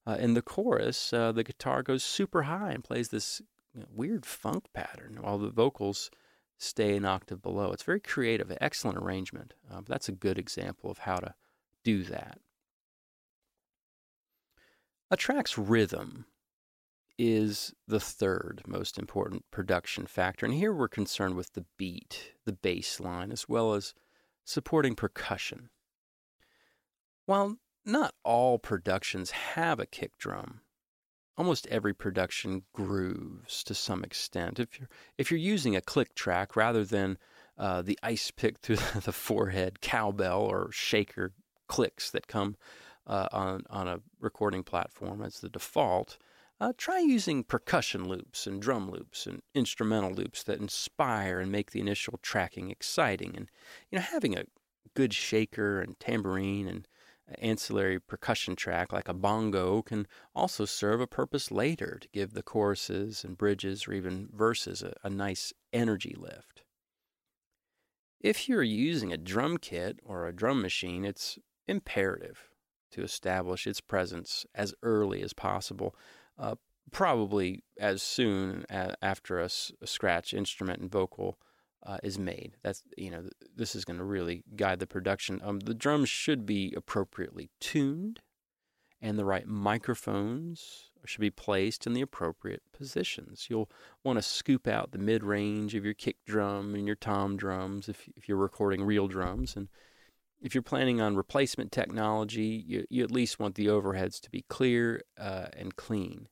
Uh, 0.06 0.16
in 0.18 0.34
the 0.34 0.42
chorus, 0.42 1.12
uh, 1.12 1.30
the 1.30 1.44
guitar 1.44 1.82
goes 1.82 2.02
super 2.02 2.44
high 2.44 2.72
and 2.72 2.84
plays 2.84 3.08
this 3.08 3.42
you 3.74 3.80
know, 3.80 3.86
weird 3.92 4.24
funk 4.24 4.64
pattern 4.72 5.18
while 5.20 5.38
the 5.38 5.50
vocals 5.50 6.10
stay 6.58 6.96
an 6.96 7.04
octave 7.04 7.42
below. 7.42 7.72
It's 7.72 7.82
very 7.82 8.00
creative, 8.00 8.56
excellent 8.60 8.98
arrangement. 8.98 9.54
Uh, 9.70 9.82
that's 9.86 10.08
a 10.08 10.12
good 10.12 10.38
example 10.38 10.90
of 10.90 10.98
how 10.98 11.16
to 11.16 11.34
do 11.84 12.02
that. 12.04 12.38
A 15.10 15.16
track's 15.16 15.58
rhythm 15.58 16.26
is 17.22 17.74
the 17.86 18.00
third 18.00 18.62
most 18.66 18.98
important 18.98 19.44
production 19.50 20.06
factor. 20.06 20.46
And 20.46 20.54
here 20.54 20.72
we're 20.72 20.88
concerned 20.88 21.34
with 21.34 21.52
the 21.52 21.66
beat, 21.76 22.32
the 22.46 22.52
bass 22.54 22.98
line, 22.98 23.30
as 23.30 23.46
well 23.46 23.74
as 23.74 23.92
supporting 24.42 24.94
percussion. 24.94 25.68
While 27.26 27.58
not 27.84 28.14
all 28.24 28.58
productions 28.58 29.32
have 29.32 29.78
a 29.78 29.84
kick 29.84 30.16
drum, 30.16 30.62
almost 31.36 31.66
every 31.66 31.92
production 31.92 32.62
grooves 32.72 33.62
to 33.64 33.74
some 33.74 34.02
extent. 34.02 34.58
If 34.58 34.80
you're 34.80 34.88
if 35.18 35.30
you're 35.30 35.38
using 35.38 35.76
a 35.76 35.82
click 35.82 36.14
track 36.14 36.56
rather 36.56 36.86
than 36.86 37.18
uh, 37.58 37.82
the 37.82 37.98
ice 38.02 38.30
pick 38.30 38.60
through 38.60 38.76
the 39.04 39.12
forehead 39.12 39.82
cowbell 39.82 40.40
or 40.40 40.72
shaker 40.72 41.34
clicks 41.68 42.10
that 42.12 42.26
come 42.26 42.56
uh, 43.06 43.28
on 43.30 43.64
on 43.68 43.88
a 43.88 44.00
recording 44.20 44.62
platform 44.62 45.20
as 45.20 45.40
the 45.40 45.50
default, 45.50 46.16
uh, 46.60 46.72
try 46.76 46.98
using 46.98 47.42
percussion 47.42 48.06
loops 48.06 48.46
and 48.46 48.60
drum 48.60 48.90
loops 48.90 49.26
and 49.26 49.40
instrumental 49.54 50.12
loops 50.12 50.42
that 50.42 50.60
inspire 50.60 51.40
and 51.40 51.50
make 51.50 51.70
the 51.70 51.80
initial 51.80 52.18
tracking 52.22 52.70
exciting. 52.70 53.34
And 53.34 53.50
you 53.90 53.98
know, 53.98 54.04
having 54.04 54.36
a 54.36 54.44
good 54.94 55.14
shaker 55.14 55.80
and 55.80 55.98
tambourine 55.98 56.68
and 56.68 56.86
ancillary 57.38 57.98
percussion 57.98 58.56
track 58.56 58.92
like 58.92 59.08
a 59.08 59.14
bongo 59.14 59.82
can 59.82 60.06
also 60.34 60.64
serve 60.64 61.00
a 61.00 61.06
purpose 61.06 61.50
later 61.50 61.98
to 62.00 62.08
give 62.08 62.34
the 62.34 62.42
choruses 62.42 63.24
and 63.24 63.38
bridges 63.38 63.86
or 63.86 63.92
even 63.92 64.28
verses 64.32 64.82
a, 64.82 64.92
a 65.02 65.08
nice 65.08 65.52
energy 65.72 66.14
lift. 66.18 66.64
If 68.20 68.48
you're 68.48 68.62
using 68.62 69.12
a 69.12 69.16
drum 69.16 69.56
kit 69.56 70.00
or 70.04 70.26
a 70.26 70.32
drum 70.32 70.60
machine, 70.60 71.04
it's 71.04 71.38
imperative 71.66 72.50
to 72.90 73.02
establish 73.02 73.66
its 73.66 73.80
presence 73.80 74.44
as 74.54 74.74
early 74.82 75.22
as 75.22 75.32
possible, 75.32 75.94
uh, 76.40 76.54
probably 76.90 77.62
as 77.78 78.02
soon 78.02 78.64
after 78.68 79.38
a, 79.38 79.48
scratch 79.48 80.34
instrument 80.34 80.80
and 80.80 80.90
vocal 80.90 81.38
uh, 81.86 81.98
is 82.02 82.18
made. 82.18 82.56
That's 82.62 82.82
you 82.96 83.10
know 83.10 83.28
this 83.54 83.74
is 83.74 83.84
going 83.84 83.98
to 83.98 84.04
really 84.04 84.42
guide 84.56 84.80
the 84.80 84.86
production. 84.86 85.40
Um, 85.44 85.60
the 85.60 85.74
drums 85.74 86.08
should 86.08 86.44
be 86.44 86.74
appropriately 86.76 87.50
tuned, 87.60 88.20
and 89.00 89.18
the 89.18 89.24
right 89.24 89.46
microphones 89.46 90.90
should 91.06 91.20
be 91.20 91.30
placed 91.30 91.86
in 91.86 91.94
the 91.94 92.02
appropriate 92.02 92.62
positions. 92.72 93.46
You'll 93.48 93.70
want 94.04 94.18
to 94.18 94.22
scoop 94.22 94.66
out 94.66 94.92
the 94.92 94.98
mid 94.98 95.24
range 95.24 95.74
of 95.74 95.84
your 95.84 95.94
kick 95.94 96.16
drum 96.26 96.74
and 96.74 96.86
your 96.86 96.96
tom 96.96 97.36
drums 97.36 97.88
if 97.88 98.08
if 98.16 98.28
you're 98.28 98.36
recording 98.38 98.82
real 98.82 99.08
drums 99.08 99.56
and. 99.56 99.68
If 100.40 100.54
you're 100.54 100.62
planning 100.62 101.00
on 101.00 101.16
replacement 101.16 101.70
technology, 101.70 102.64
you, 102.66 102.86
you 102.88 103.04
at 103.04 103.10
least 103.10 103.38
want 103.38 103.56
the 103.56 103.66
overheads 103.66 104.20
to 104.20 104.30
be 104.30 104.44
clear 104.48 105.02
uh, 105.18 105.46
and 105.52 105.76
clean. 105.76 106.28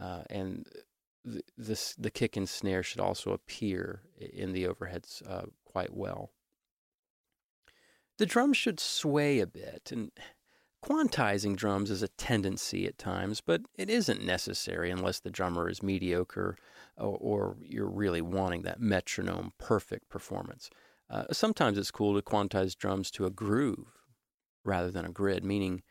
Uh, 0.00 0.22
and 0.30 0.66
the, 1.24 1.42
this, 1.58 1.94
the 1.98 2.10
kick 2.10 2.36
and 2.36 2.48
snare 2.48 2.82
should 2.82 3.00
also 3.00 3.32
appear 3.32 4.02
in 4.18 4.52
the 4.52 4.64
overheads 4.64 5.22
uh, 5.28 5.46
quite 5.64 5.94
well. 5.94 6.30
The 8.18 8.26
drums 8.26 8.56
should 8.56 8.78
sway 8.78 9.40
a 9.40 9.46
bit, 9.46 9.90
and 9.90 10.12
quantizing 10.84 11.56
drums 11.56 11.90
is 11.90 12.02
a 12.02 12.08
tendency 12.08 12.86
at 12.86 12.98
times, 12.98 13.40
but 13.40 13.62
it 13.76 13.90
isn't 13.90 14.24
necessary 14.24 14.90
unless 14.90 15.20
the 15.20 15.30
drummer 15.30 15.68
is 15.68 15.82
mediocre 15.82 16.56
or, 16.96 17.16
or 17.20 17.56
you're 17.62 17.88
really 17.88 18.20
wanting 18.20 18.62
that 18.62 18.80
metronome 18.80 19.52
perfect 19.58 20.08
performance. 20.08 20.70
Uh, 21.10 21.24
sometimes 21.32 21.76
it's 21.76 21.90
cool 21.90 22.14
to 22.14 22.22
quantize 22.22 22.76
drums 22.76 23.10
to 23.10 23.26
a 23.26 23.30
groove 23.30 23.98
rather 24.64 24.90
than 24.90 25.04
a 25.04 25.10
grid, 25.10 25.44
meaning 25.44 25.82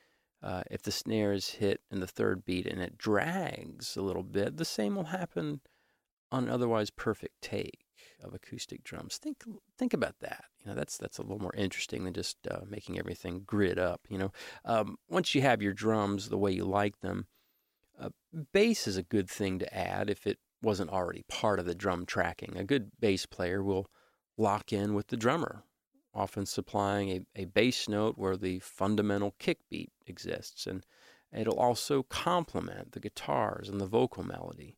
uh, 0.42 0.64
if 0.72 0.82
the 0.82 0.92
snare 0.92 1.34
is 1.34 1.50
hit 1.50 1.82
in 1.92 2.00
the 2.00 2.08
third 2.08 2.46
beat 2.46 2.66
and 2.66 2.82
it 2.82 2.98
drags 2.98 3.98
a 3.98 4.02
little 4.02 4.24
bit, 4.24 4.58
the 4.58 4.66
same 4.66 4.96
will 4.96 5.06
happen 5.06 5.60
on 6.32 6.44
an 6.46 6.50
otherwise 6.50 6.90
perfect 6.90 7.42
take 7.42 7.86
of 8.24 8.34
acoustic 8.34 8.84
drums. 8.84 9.18
Think 9.18 9.44
think 9.78 9.94
about 9.94 10.20
that. 10.20 10.46
You 10.60 10.70
know, 10.70 10.76
that's 10.76 10.98
that's 10.98 11.18
a 11.18 11.22
little 11.22 11.40
more 11.40 11.56
interesting 11.56 12.04
than 12.04 12.14
just 12.14 12.38
uh, 12.50 12.62
making 12.68 12.98
everything 12.98 13.44
grid 13.46 13.80
up. 13.80 14.02
You 14.10 14.20
know, 14.20 14.32
um, 14.64 14.98
once 15.10 15.36
you 15.36 15.42
have 15.42 15.62
your 15.62 15.74
drums 15.74 16.30
the 16.30 16.38
way 16.38 16.52
you 16.52 16.64
like 16.64 17.00
them, 17.02 17.28
uh, 18.00 18.10
bass 18.54 18.88
is 18.88 18.96
a 18.96 19.04
good 19.04 19.30
thing 19.30 19.60
to 19.60 19.76
add 19.76 20.10
if 20.10 20.26
it 20.26 20.38
wasn't 20.62 20.92
already 20.92 21.24
part 21.28 21.60
of 21.60 21.66
the 21.66 21.76
drum 21.76 22.06
tracking. 22.06 22.56
A 22.56 22.64
good 22.64 22.92
bass 23.00 23.26
player 23.26 23.64
will 23.64 23.88
lock 24.40 24.74
in 24.74 24.96
with 24.96 25.08
the 25.08 25.18
drummer 25.18 25.64
often 26.14 26.46
supplying 26.46 27.10
a, 27.10 27.42
a 27.42 27.46
bass 27.46 27.88
note 27.88 28.18
where 28.18 28.38
the 28.38 28.60
fundamental 28.60 29.36
kick 29.40 29.60
beat 29.70 29.92
exists, 30.08 30.66
and 30.66 30.86
it'll 31.32 31.60
also 31.60 32.04
complement 32.04 32.92
the 32.92 33.00
guitars 33.00 33.70
and 33.70 33.80
the 33.80 33.86
vocal 33.86 34.24
melody. 34.24 34.78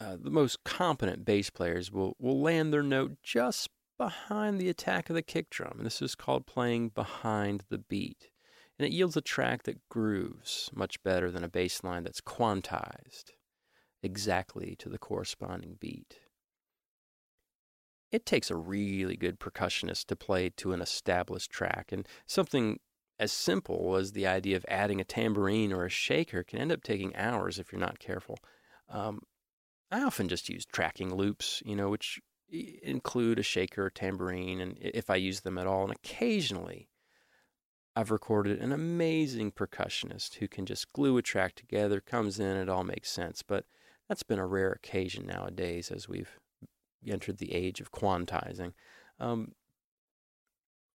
Uh, 0.00 0.16
the 0.20 0.30
most 0.30 0.64
competent 0.64 1.24
bass 1.24 1.50
players 1.50 1.92
will, 1.92 2.16
will 2.18 2.40
land 2.40 2.72
their 2.72 2.82
note 2.82 3.16
just 3.22 3.68
behind 3.98 4.58
the 4.58 4.68
attack 4.68 5.10
of 5.10 5.14
the 5.14 5.22
kick 5.22 5.50
drum, 5.50 5.74
and 5.76 5.86
this 5.86 6.02
is 6.02 6.14
called 6.14 6.46
playing 6.46 6.88
behind 6.88 7.64
the 7.68 7.78
beat. 7.78 8.30
and 8.78 8.86
it 8.86 8.92
yields 8.92 9.16
a 9.16 9.20
track 9.20 9.64
that 9.64 9.88
grooves 9.88 10.70
much 10.74 11.02
better 11.02 11.30
than 11.30 11.44
a 11.44 11.48
bass 11.48 11.84
line 11.84 12.04
that's 12.04 12.20
quantized 12.20 13.32
exactly 14.02 14.74
to 14.76 14.88
the 14.88 14.98
corresponding 14.98 15.76
beat. 15.78 16.18
It 18.12 18.26
takes 18.26 18.50
a 18.50 18.56
really 18.56 19.16
good 19.16 19.40
percussionist 19.40 20.04
to 20.06 20.16
play 20.16 20.50
to 20.50 20.72
an 20.72 20.82
established 20.82 21.50
track, 21.50 21.90
and 21.90 22.06
something 22.26 22.78
as 23.18 23.32
simple 23.32 23.96
as 23.96 24.12
the 24.12 24.26
idea 24.26 24.56
of 24.56 24.66
adding 24.68 25.00
a 25.00 25.04
tambourine 25.04 25.72
or 25.72 25.84
a 25.84 25.90
shaker 25.90 26.42
can 26.42 26.58
end 26.58 26.72
up 26.72 26.82
taking 26.82 27.16
hours 27.16 27.58
if 27.58 27.72
you're 27.72 27.80
not 27.80 27.98
careful. 27.98 28.36
Um, 28.88 29.20
I 29.90 30.02
often 30.02 30.28
just 30.28 30.48
use 30.48 30.64
tracking 30.66 31.14
loops, 31.14 31.62
you 31.64 31.74
know, 31.74 31.88
which 31.88 32.20
include 32.50 33.38
a 33.38 33.42
shaker 33.42 33.86
or 33.86 33.90
tambourine, 33.90 34.60
and 34.60 34.76
if 34.80 35.08
I 35.08 35.16
use 35.16 35.40
them 35.40 35.56
at 35.56 35.66
all. 35.66 35.84
And 35.84 35.92
occasionally, 35.92 36.88
I've 37.94 38.10
recorded 38.10 38.60
an 38.60 38.72
amazing 38.72 39.52
percussionist 39.52 40.34
who 40.34 40.48
can 40.48 40.66
just 40.66 40.92
glue 40.92 41.16
a 41.16 41.22
track 41.22 41.54
together, 41.54 42.00
comes 42.00 42.38
in, 42.38 42.56
it 42.56 42.68
all 42.68 42.84
makes 42.84 43.10
sense. 43.10 43.42
But 43.42 43.64
that's 44.08 44.22
been 44.22 44.38
a 44.38 44.46
rare 44.46 44.72
occasion 44.72 45.26
nowadays 45.26 45.90
as 45.90 46.08
we've 46.08 46.38
entered 47.10 47.38
the 47.38 47.52
age 47.52 47.80
of 47.80 47.92
quantizing. 47.92 48.72
Um, 49.18 49.52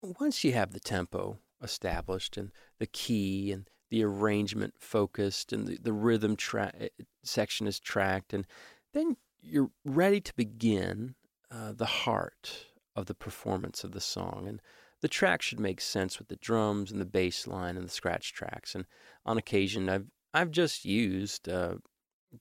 once 0.01 0.43
you 0.43 0.53
have 0.53 0.71
the 0.71 0.79
tempo 0.79 1.39
established 1.61 2.37
and 2.37 2.51
the 2.79 2.85
key 2.85 3.51
and 3.51 3.69
the 3.89 4.03
arrangement 4.03 4.75
focused 4.77 5.51
and 5.53 5.67
the, 5.67 5.77
the 5.81 5.93
rhythm 5.93 6.35
tra- 6.35 6.73
eh, 6.79 6.89
section 7.23 7.67
is 7.67 7.79
tracked, 7.79 8.33
and 8.33 8.45
then 8.93 9.17
you're 9.41 9.71
ready 9.85 10.19
to 10.21 10.35
begin 10.35 11.15
uh, 11.49 11.71
the 11.71 11.85
heart 11.85 12.67
of 12.95 13.05
the 13.05 13.15
performance 13.15 13.83
of 13.83 13.91
the 13.91 14.01
song. 14.01 14.45
And 14.47 14.61
the 15.01 15.07
track 15.07 15.41
should 15.41 15.59
make 15.59 15.79
sense 15.79 16.19
with 16.19 16.27
the 16.27 16.35
drums 16.37 16.91
and 16.91 16.99
the 16.99 17.05
bass 17.05 17.47
line 17.47 17.77
and 17.77 17.85
the 17.85 17.91
scratch 17.91 18.33
tracks. 18.33 18.75
And 18.75 18.85
on 19.25 19.37
occasion, 19.37 19.89
I've 19.89 20.07
I've 20.33 20.51
just 20.51 20.85
used 20.85 21.47
uh, 21.47 21.75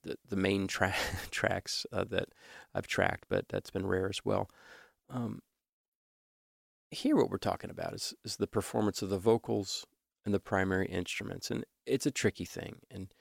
the 0.02 0.16
the 0.28 0.36
main 0.36 0.66
tra- 0.66 0.94
tracks 1.30 1.86
uh, 1.92 2.04
that 2.04 2.28
I've 2.74 2.86
tracked, 2.86 3.24
but 3.28 3.48
that's 3.48 3.70
been 3.70 3.86
rare 3.86 4.08
as 4.08 4.24
well. 4.24 4.50
Um, 5.08 5.40
here, 6.90 7.16
what 7.16 7.30
we're 7.30 7.38
talking 7.38 7.70
about 7.70 7.94
is 7.94 8.14
is 8.24 8.36
the 8.36 8.46
performance 8.46 9.02
of 9.02 9.08
the 9.08 9.18
vocals 9.18 9.86
and 10.24 10.34
the 10.34 10.40
primary 10.40 10.86
instruments, 10.86 11.50
and 11.50 11.64
it's 11.86 12.06
a 12.06 12.10
tricky 12.10 12.44
thing. 12.44 12.80
And 12.90 13.12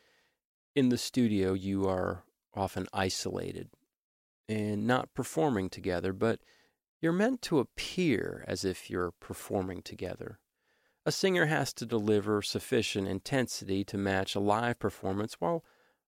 in 0.76 0.90
the 0.90 0.98
studio, 0.98 1.54
you 1.54 1.88
are 1.88 2.24
often 2.54 2.88
isolated 2.94 3.70
and 4.48 4.86
not 4.86 5.14
performing 5.14 5.70
together, 5.70 6.14
but 6.14 6.40
you're 7.02 7.12
meant 7.12 7.42
to 7.44 7.60
appear 7.60 8.44
as 8.48 8.64
if 8.64 8.90
you're 8.90 9.12
performing 9.12 9.82
together. 9.82 10.40
A 11.06 11.12
singer 11.12 11.46
has 11.46 11.72
to 11.74 11.86
deliver 11.86 12.42
sufficient 12.42 13.08
intensity 13.08 13.84
to 13.86 13.98
match 13.98 14.34
a 14.34 14.40
live 14.40 14.80
performance 14.80 15.36
while 15.40 15.64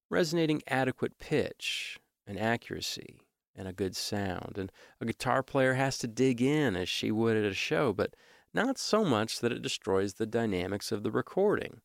resonating 0.09 0.61
adequate 0.67 1.19
pitch 1.19 1.99
and 2.25 2.39
accuracy 2.39 3.19
and 3.55 3.67
a 3.67 3.73
good 3.73 3.95
sound. 3.95 4.57
And 4.57 4.71
a 5.01 5.05
guitar 5.05 5.41
player 5.43 5.73
has 5.73 5.97
to 5.99 6.07
dig 6.07 6.41
in 6.41 6.75
as 6.75 6.87
she 6.87 7.11
would 7.11 7.35
at 7.35 7.45
a 7.45 7.53
show, 7.53 7.91
but 7.91 8.15
not 8.53 8.77
so 8.77 9.03
much 9.03 9.39
that 9.39 9.51
it 9.51 9.61
destroys 9.61 10.13
the 10.13 10.25
dynamics 10.25 10.91
of 10.91 11.03
the 11.03 11.11
recording. 11.11 11.81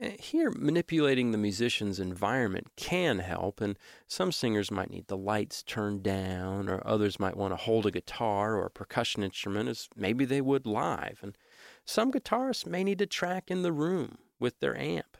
Eh, 0.00 0.16
here, 0.18 0.50
manipulating 0.50 1.30
the 1.30 1.38
musician's 1.38 2.00
environment 2.00 2.66
can 2.76 3.20
help, 3.20 3.60
and 3.60 3.78
some 4.06 4.32
singers 4.32 4.70
might 4.70 4.90
need 4.90 5.06
the 5.06 5.16
lights 5.16 5.62
turned 5.62 6.02
down, 6.02 6.68
or 6.68 6.84
others 6.86 7.20
might 7.20 7.36
want 7.36 7.52
to 7.52 7.56
hold 7.56 7.86
a 7.86 7.90
guitar 7.90 8.56
or 8.56 8.66
a 8.66 8.70
percussion 8.70 9.22
instrument 9.22 9.68
as 9.68 9.88
maybe 9.96 10.24
they 10.24 10.40
would 10.40 10.66
live. 10.66 11.20
And 11.22 11.38
some 11.84 12.12
guitarists 12.12 12.66
may 12.66 12.82
need 12.82 12.98
to 12.98 13.06
track 13.06 13.50
in 13.50 13.62
the 13.62 13.72
room 13.72 14.18
with 14.40 14.58
their 14.58 14.76
amp 14.76 15.16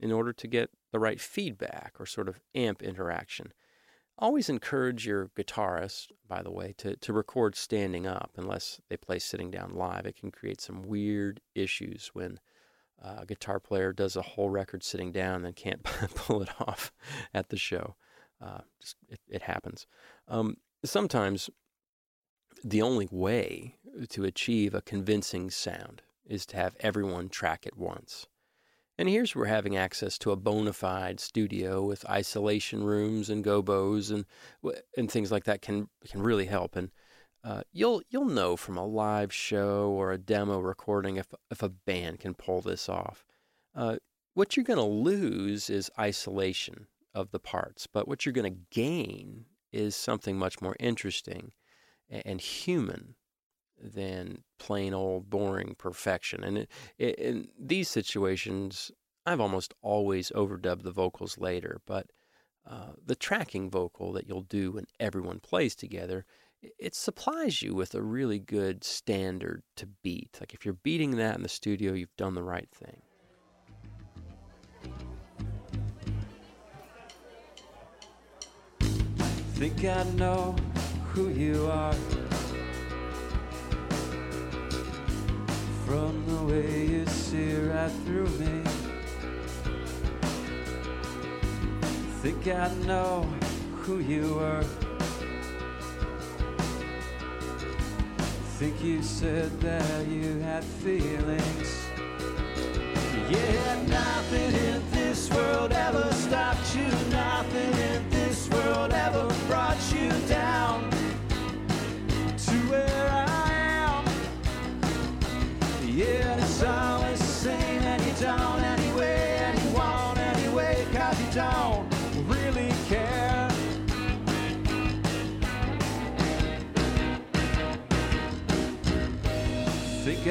in 0.00 0.10
order 0.10 0.32
to 0.32 0.48
get 0.48 0.70
the 0.92 0.98
right 0.98 1.20
feedback 1.20 1.92
or 1.98 2.06
sort 2.06 2.28
of 2.28 2.40
amp 2.54 2.82
interaction. 2.82 3.52
Always 4.18 4.48
encourage 4.48 5.06
your 5.06 5.28
guitarist, 5.28 6.08
by 6.26 6.42
the 6.42 6.50
way, 6.50 6.74
to, 6.78 6.96
to 6.96 7.12
record 7.12 7.54
standing 7.54 8.06
up 8.06 8.32
unless 8.36 8.80
they 8.88 8.96
play 8.96 9.18
sitting 9.18 9.50
down 9.50 9.74
live. 9.74 10.04
It 10.04 10.16
can 10.16 10.30
create 10.30 10.60
some 10.60 10.82
weird 10.82 11.40
issues 11.54 12.10
when 12.12 12.40
uh, 13.02 13.18
a 13.20 13.26
guitar 13.26 13.60
player 13.60 13.92
does 13.92 14.16
a 14.16 14.22
whole 14.22 14.50
record 14.50 14.82
sitting 14.82 15.12
down 15.12 15.36
and 15.36 15.44
then 15.46 15.52
can't 15.52 15.82
pull 16.14 16.42
it 16.42 16.50
off 16.60 16.92
at 17.32 17.48
the 17.48 17.56
show. 17.56 17.94
Uh, 18.42 18.60
just, 18.80 18.96
it, 19.08 19.20
it, 19.28 19.42
happens. 19.42 19.86
Um, 20.28 20.56
sometimes 20.84 21.50
the 22.64 22.82
only 22.82 23.08
way 23.10 23.76
to 24.08 24.24
achieve 24.24 24.74
a 24.74 24.82
convincing 24.82 25.50
sound 25.50 26.02
is 26.24 26.46
to 26.46 26.56
have 26.56 26.76
everyone 26.80 27.28
track 27.28 27.66
at 27.66 27.76
once. 27.76 28.26
And 29.00 29.08
here's 29.08 29.34
where 29.34 29.46
having 29.46 29.78
access 29.78 30.18
to 30.18 30.30
a 30.30 30.36
bona 30.36 30.74
fide 30.74 31.20
studio 31.20 31.82
with 31.82 32.06
isolation 32.06 32.84
rooms 32.84 33.30
and 33.30 33.42
gobos 33.42 34.10
and 34.10 34.26
and 34.94 35.10
things 35.10 35.32
like 35.32 35.44
that 35.44 35.62
can 35.62 35.88
can 36.06 36.22
really 36.22 36.44
help. 36.44 36.76
And 36.76 36.90
uh, 37.42 37.62
you'll 37.72 38.02
you'll 38.10 38.26
know 38.26 38.58
from 38.58 38.76
a 38.76 38.84
live 38.84 39.32
show 39.32 39.88
or 39.88 40.12
a 40.12 40.18
demo 40.18 40.58
recording 40.58 41.16
if 41.16 41.28
if 41.50 41.62
a 41.62 41.70
band 41.70 42.20
can 42.20 42.34
pull 42.34 42.60
this 42.60 42.90
off. 42.90 43.24
Uh, 43.74 43.96
what 44.34 44.54
you're 44.54 44.64
going 44.64 44.76
to 44.76 44.84
lose 44.84 45.70
is 45.70 45.90
isolation 45.98 46.86
of 47.14 47.30
the 47.30 47.40
parts, 47.40 47.86
but 47.86 48.06
what 48.06 48.26
you're 48.26 48.34
going 48.34 48.52
to 48.52 48.60
gain 48.70 49.46
is 49.72 49.96
something 49.96 50.36
much 50.36 50.60
more 50.60 50.76
interesting 50.78 51.52
and, 52.10 52.22
and 52.26 52.40
human 52.42 53.14
than 53.82 54.44
plain 54.60 54.94
old 54.94 55.28
boring 55.28 55.74
perfection. 55.76 56.44
And 56.44 56.58
it, 56.58 56.68
it, 56.98 57.18
in 57.18 57.48
these 57.58 57.88
situations, 57.88 58.92
I've 59.26 59.40
almost 59.40 59.74
always 59.82 60.30
overdubbed 60.30 60.84
the 60.84 60.92
vocals 60.92 61.38
later, 61.38 61.80
but 61.86 62.06
uh, 62.68 62.92
the 63.04 63.16
tracking 63.16 63.70
vocal 63.70 64.12
that 64.12 64.28
you'll 64.28 64.42
do 64.42 64.72
when 64.72 64.84
everyone 65.00 65.40
plays 65.40 65.74
together, 65.74 66.24
it 66.78 66.94
supplies 66.94 67.62
you 67.62 67.74
with 67.74 67.94
a 67.94 68.02
really 68.02 68.38
good 68.38 68.84
standard 68.84 69.62
to 69.76 69.86
beat. 69.86 70.36
Like 70.38 70.52
if 70.54 70.64
you're 70.64 70.74
beating 70.74 71.16
that 71.16 71.36
in 71.36 71.42
the 71.42 71.48
studio, 71.48 71.94
you've 71.94 72.16
done 72.16 72.34
the 72.34 72.42
right 72.42 72.68
thing. 72.70 73.00
I 79.18 79.62
think 79.62 79.84
I 79.84 80.04
know 80.14 80.54
who 81.12 81.28
you 81.28 81.66
are 81.66 81.94
from 85.90 86.24
the 86.24 86.44
way 86.44 86.86
you 86.86 87.04
see 87.06 87.52
right 87.56 87.90
through 88.04 88.28
me. 88.38 88.62
Think 92.22 92.46
I 92.46 92.72
know 92.86 93.26
who 93.82 93.98
you 93.98 94.34
were. 94.36 94.62
Think 98.58 98.80
you 98.84 99.02
said 99.02 99.50
that 99.62 100.06
you 100.06 100.38
had 100.38 100.62
feelings. 100.62 101.70
Yeah, 103.28 103.82
nothing 103.88 104.49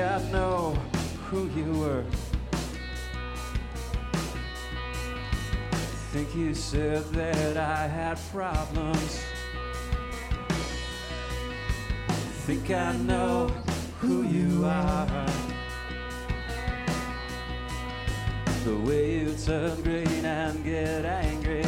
I 0.02 0.22
know 0.32 0.72
who 1.26 1.50
you 1.50 1.74
were. 1.74 2.04
Think 6.12 6.34
you 6.36 6.54
said 6.54 7.04
that 7.12 7.58
I 7.58 7.88
had 7.88 8.18
problems. 8.32 9.22
I 12.08 12.14
Think 12.48 12.72
I 12.72 12.96
know 12.98 13.48
who 14.00 14.24
you 14.24 14.66
are. 14.66 15.28
The 18.64 18.78
way 18.78 19.20
you 19.20 19.36
turn 19.46 19.82
green 19.82 20.26
and 20.26 20.64
get 20.64 21.04
angry. 21.04 21.66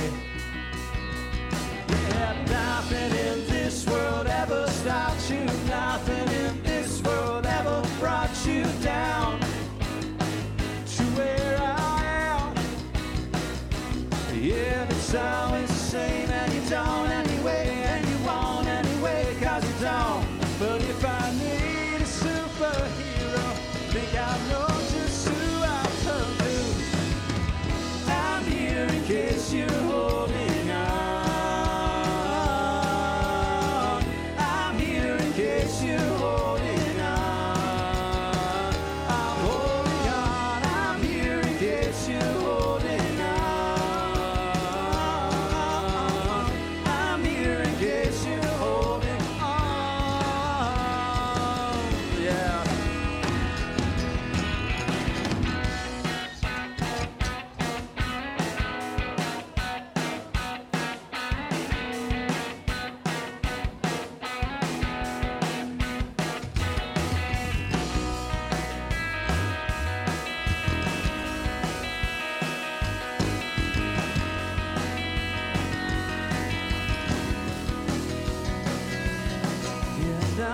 Yeah, 1.90 2.46
nothing 2.50 3.12
in 3.28 3.48
this 3.48 3.86
world 3.88 4.28
ever 4.28 4.68
stopped 4.68 5.30
you. 5.30 5.44
Nothing 5.68 6.01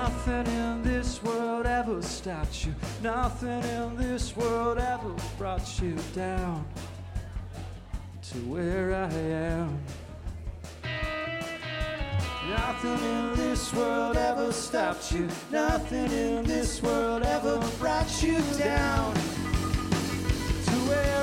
Nothing 0.03 0.45
in 0.45 0.83
this 0.83 1.23
world 1.23 1.65
ever 1.65 2.03
stopped 2.03 2.67
you. 2.67 2.75
Nothing 3.01 3.63
in 3.63 3.97
this 3.97 4.37
world 4.37 4.77
ever 4.77 5.11
brought 5.39 5.81
you 5.81 5.95
down 6.13 6.63
to 8.29 8.37
where 8.45 8.93
I 8.93 9.11
am. 9.11 9.79
Nothing 12.47 12.99
in 13.15 13.35
this 13.37 13.73
world 13.73 14.17
ever 14.17 14.51
stopped 14.51 15.11
you. 15.11 15.27
Nothing 15.51 16.11
in 16.11 16.43
this 16.43 16.79
world 16.83 17.23
ever 17.23 17.57
brought 17.79 18.21
you 18.21 18.39
down 18.55 19.15
to 19.15 20.75
where 20.89 21.16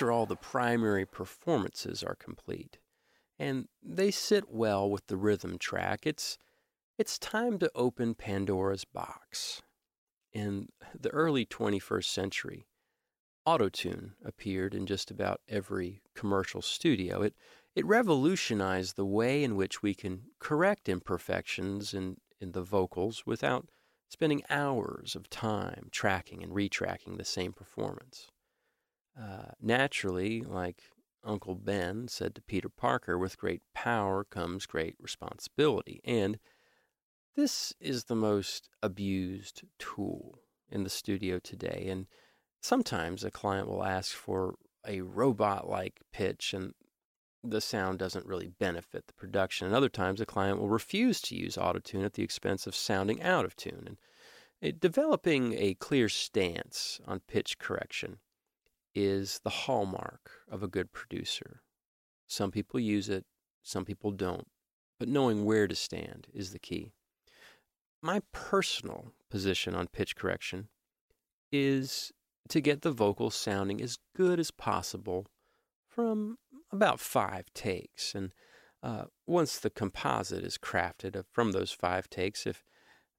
After 0.00 0.12
all 0.12 0.24
the 0.24 0.34
primary 0.34 1.04
performances 1.04 2.02
are 2.02 2.14
complete, 2.14 2.78
and 3.38 3.68
they 3.82 4.10
sit 4.10 4.48
well 4.48 4.90
with 4.90 5.08
the 5.08 5.18
rhythm 5.18 5.58
track, 5.58 6.06
it's 6.06 6.38
it's 6.96 7.18
time 7.18 7.58
to 7.58 7.70
open 7.74 8.14
Pandora's 8.14 8.86
box. 8.86 9.60
In 10.32 10.70
the 10.98 11.10
early 11.10 11.44
21st 11.44 12.04
century, 12.06 12.64
autotune 13.46 14.12
appeared 14.24 14.74
in 14.74 14.86
just 14.86 15.10
about 15.10 15.42
every 15.46 16.00
commercial 16.14 16.62
studio. 16.62 17.20
It 17.20 17.34
it 17.74 17.84
revolutionized 17.84 18.96
the 18.96 19.04
way 19.04 19.44
in 19.44 19.54
which 19.54 19.82
we 19.82 19.92
can 19.92 20.30
correct 20.38 20.88
imperfections 20.88 21.92
in, 21.92 22.16
in 22.40 22.52
the 22.52 22.62
vocals 22.62 23.26
without 23.26 23.68
spending 24.08 24.44
hours 24.48 25.14
of 25.14 25.28
time 25.28 25.88
tracking 25.90 26.42
and 26.42 26.52
retracking 26.54 27.18
the 27.18 27.24
same 27.26 27.52
performance. 27.52 28.30
Uh, 29.18 29.52
naturally, 29.60 30.42
like 30.42 30.82
Uncle 31.24 31.54
Ben 31.54 32.08
said 32.08 32.34
to 32.34 32.42
Peter 32.42 32.68
Parker, 32.68 33.18
with 33.18 33.38
great 33.38 33.62
power 33.74 34.24
comes 34.24 34.66
great 34.66 34.96
responsibility. 34.98 36.00
And 36.04 36.38
this 37.36 37.74
is 37.80 38.04
the 38.04 38.16
most 38.16 38.68
abused 38.82 39.62
tool 39.78 40.38
in 40.70 40.84
the 40.84 40.90
studio 40.90 41.38
today. 41.38 41.86
And 41.88 42.06
sometimes 42.60 43.24
a 43.24 43.30
client 43.30 43.68
will 43.68 43.84
ask 43.84 44.12
for 44.12 44.54
a 44.86 45.02
robot 45.02 45.68
like 45.68 46.00
pitch, 46.12 46.54
and 46.54 46.72
the 47.44 47.60
sound 47.60 47.98
doesn't 47.98 48.26
really 48.26 48.48
benefit 48.48 49.06
the 49.06 49.12
production. 49.12 49.66
And 49.66 49.76
other 49.76 49.88
times, 49.88 50.20
a 50.20 50.26
client 50.26 50.58
will 50.58 50.68
refuse 50.68 51.20
to 51.22 51.36
use 51.36 51.56
autotune 51.56 52.04
at 52.04 52.14
the 52.14 52.22
expense 52.22 52.66
of 52.66 52.74
sounding 52.74 53.22
out 53.22 53.44
of 53.44 53.56
tune. 53.56 53.84
And 53.86 53.98
it, 54.60 54.80
developing 54.80 55.54
a 55.54 55.74
clear 55.74 56.08
stance 56.08 57.00
on 57.06 57.20
pitch 57.20 57.58
correction 57.58 58.18
is 58.94 59.40
the 59.44 59.50
hallmark 59.50 60.30
of 60.50 60.62
a 60.62 60.68
good 60.68 60.92
producer. 60.92 61.62
Some 62.26 62.50
people 62.50 62.80
use 62.80 63.08
it, 63.08 63.24
some 63.62 63.84
people 63.84 64.10
don't, 64.10 64.46
but 64.98 65.08
knowing 65.08 65.44
where 65.44 65.66
to 65.66 65.74
stand 65.74 66.26
is 66.32 66.52
the 66.52 66.58
key. 66.58 66.92
My 68.02 68.22
personal 68.32 69.12
position 69.30 69.74
on 69.74 69.88
pitch 69.88 70.16
correction 70.16 70.68
is 71.52 72.12
to 72.48 72.60
get 72.60 72.82
the 72.82 72.92
vocal 72.92 73.30
sounding 73.30 73.80
as 73.80 73.98
good 74.16 74.40
as 74.40 74.50
possible 74.50 75.26
from 75.88 76.38
about 76.72 77.00
five 77.00 77.44
takes. 77.54 78.14
And 78.14 78.32
uh, 78.82 79.04
once 79.26 79.58
the 79.58 79.70
composite 79.70 80.44
is 80.44 80.58
crafted 80.58 81.22
from 81.30 81.52
those 81.52 81.72
five 81.72 82.08
takes, 82.08 82.46
if 82.46 82.64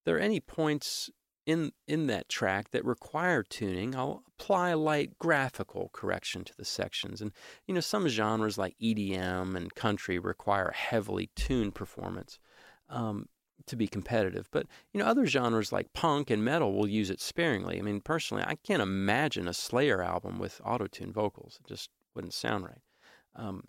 there 0.06 0.16
are 0.16 0.20
any 0.20 0.40
points 0.40 1.10
in 1.52 1.74
in 1.86 2.08
that 2.08 2.30
track 2.30 2.72
that 2.72 2.86
require 2.86 3.44
tuning, 3.44 3.94
I'll 3.94 4.24
apply 4.40 4.74
light 4.74 5.20
graphical 5.20 5.90
correction 5.92 6.46
to 6.46 6.54
the 6.56 6.64
sections. 6.64 7.22
And 7.22 7.34
you 7.68 7.74
know, 7.74 7.82
some 7.82 8.08
genres 8.08 8.58
like 8.58 8.76
EDM 8.82 9.56
and 9.56 9.76
country 9.76 10.18
require 10.18 10.72
heavily 10.74 11.30
tuned 11.36 11.76
performance 11.76 12.40
um, 12.90 13.28
to 13.68 13.76
be 13.76 13.88
competitive. 13.88 14.48
But 14.52 14.68
you 14.94 15.00
know, 15.00 15.06
other 15.06 15.26
genres 15.26 15.74
like 15.74 15.92
punk 15.94 16.30
and 16.30 16.44
metal 16.44 16.74
will 16.74 16.88
use 16.88 17.10
it 17.10 17.20
sparingly. 17.20 17.78
I 17.78 17.82
mean, 17.82 18.00
personally, 18.00 18.44
I 18.48 18.56
can't 18.56 18.82
imagine 18.82 19.48
a 19.48 19.54
Slayer 19.54 20.02
album 20.02 20.40
with 20.40 20.62
auto-tuned 20.64 21.14
vocals. 21.14 21.60
It 21.60 21.68
just 21.68 21.90
wouldn't 22.16 22.34
sound 22.34 22.64
right. 22.64 22.82
Um, 23.36 23.66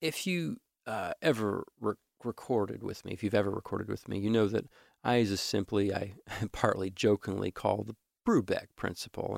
if 0.00 0.26
you 0.26 0.56
uh, 0.86 1.12
ever 1.20 1.64
re- 1.80 1.94
recorded 2.24 2.82
with 2.82 3.04
me, 3.04 3.12
if 3.12 3.22
you've 3.22 3.34
ever 3.34 3.50
recorded 3.50 3.88
with 3.88 4.08
me, 4.08 4.18
you 4.18 4.30
know 4.30 4.48
that 4.48 4.66
I 5.02 5.24
simply, 5.24 5.94
I 5.94 6.14
partly 6.52 6.90
jokingly 6.90 7.50
call 7.50 7.82
the 7.82 7.96
Brubeck 8.26 8.66
principle, 8.76 9.34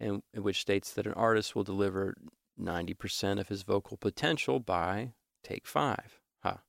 and, 0.00 0.22
and, 0.32 0.44
which 0.44 0.60
states 0.60 0.92
that 0.92 1.06
an 1.06 1.14
artist 1.14 1.54
will 1.54 1.64
deliver 1.64 2.16
90% 2.60 3.38
of 3.38 3.48
his 3.48 3.62
vocal 3.62 3.96
potential 3.96 4.58
by 4.60 5.12
take 5.44 5.66
five. 5.66 6.20
Ha, 6.42 6.60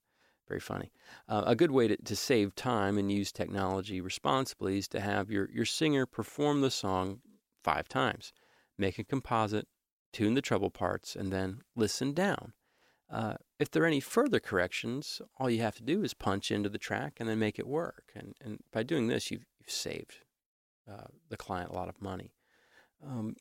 very 0.47 0.59
funny. 0.59 0.91
Uh, 1.27 1.43
a 1.45 1.55
good 1.55 1.71
way 1.71 1.87
to, 1.87 1.97
to 1.97 2.15
save 2.15 2.55
time 2.55 2.97
and 2.97 3.11
use 3.11 3.31
technology 3.31 3.99
responsibly 3.99 4.77
is 4.77 4.87
to 4.89 4.99
have 4.99 5.31
your, 5.31 5.49
your 5.51 5.65
singer 5.65 6.05
perform 6.05 6.61
the 6.61 6.71
song 6.71 7.21
five 7.63 7.87
times. 7.87 8.31
Make 8.77 8.99
a 8.99 9.03
composite, 9.03 9.67
tune 10.13 10.35
the 10.35 10.41
treble 10.41 10.69
parts, 10.69 11.15
and 11.15 11.33
then 11.33 11.61
listen 11.75 12.13
down. 12.13 12.53
Uh, 13.11 13.33
if 13.59 13.71
there 13.71 13.83
are 13.83 13.87
any 13.87 13.99
further 13.99 14.39
corrections, 14.39 15.21
all 15.37 15.49
you 15.49 15.61
have 15.61 15.75
to 15.75 15.83
do 15.83 16.03
is 16.03 16.13
punch 16.13 16.51
into 16.51 16.69
the 16.69 16.77
track 16.77 17.13
and 17.19 17.27
then 17.27 17.39
make 17.39 17.57
it 17.57 17.67
work. 17.67 18.11
And, 18.15 18.35
and 18.41 18.59
by 18.71 18.83
doing 18.83 19.07
this, 19.07 19.31
you've, 19.31 19.45
you've 19.59 19.71
saved 19.71 20.17
uh, 20.89 21.07
the 21.29 21.37
client 21.37 21.71
a 21.71 21.75
lot 21.75 21.89
of 21.89 22.01
money. 22.01 22.33
Um, 23.05 23.35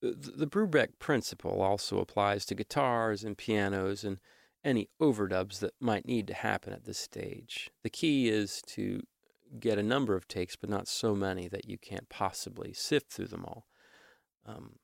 the, 0.00 0.14
the 0.36 0.46
Brubeck 0.46 0.98
principle 0.98 1.62
also 1.62 2.00
applies 2.00 2.44
to 2.46 2.54
guitars 2.54 3.24
and 3.24 3.36
pianos 3.36 4.04
and 4.04 4.18
any 4.64 4.90
overdubs 5.00 5.60
that 5.60 5.74
might 5.80 6.06
need 6.06 6.26
to 6.26 6.34
happen 6.34 6.72
at 6.72 6.84
this 6.84 6.98
stage. 6.98 7.70
The 7.82 7.90
key 7.90 8.28
is 8.28 8.62
to 8.68 9.02
get 9.58 9.78
a 9.78 9.82
number 9.82 10.14
of 10.14 10.28
takes, 10.28 10.56
but 10.56 10.68
not 10.68 10.88
so 10.88 11.14
many 11.14 11.48
that 11.48 11.68
you 11.68 11.78
can't 11.78 12.08
possibly 12.08 12.72
sift 12.74 13.10
through 13.10 13.28
them 13.28 13.44
all. 13.44 13.66
Um, 14.44 14.76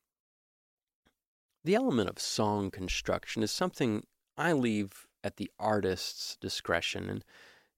the 1.65 1.75
element 1.75 2.09
of 2.09 2.19
song 2.19 2.71
construction 2.71 3.43
is 3.43 3.51
something 3.51 4.05
I 4.37 4.53
leave 4.53 5.07
at 5.23 5.37
the 5.37 5.51
artist's 5.59 6.37
discretion. 6.37 7.09
And, 7.09 7.25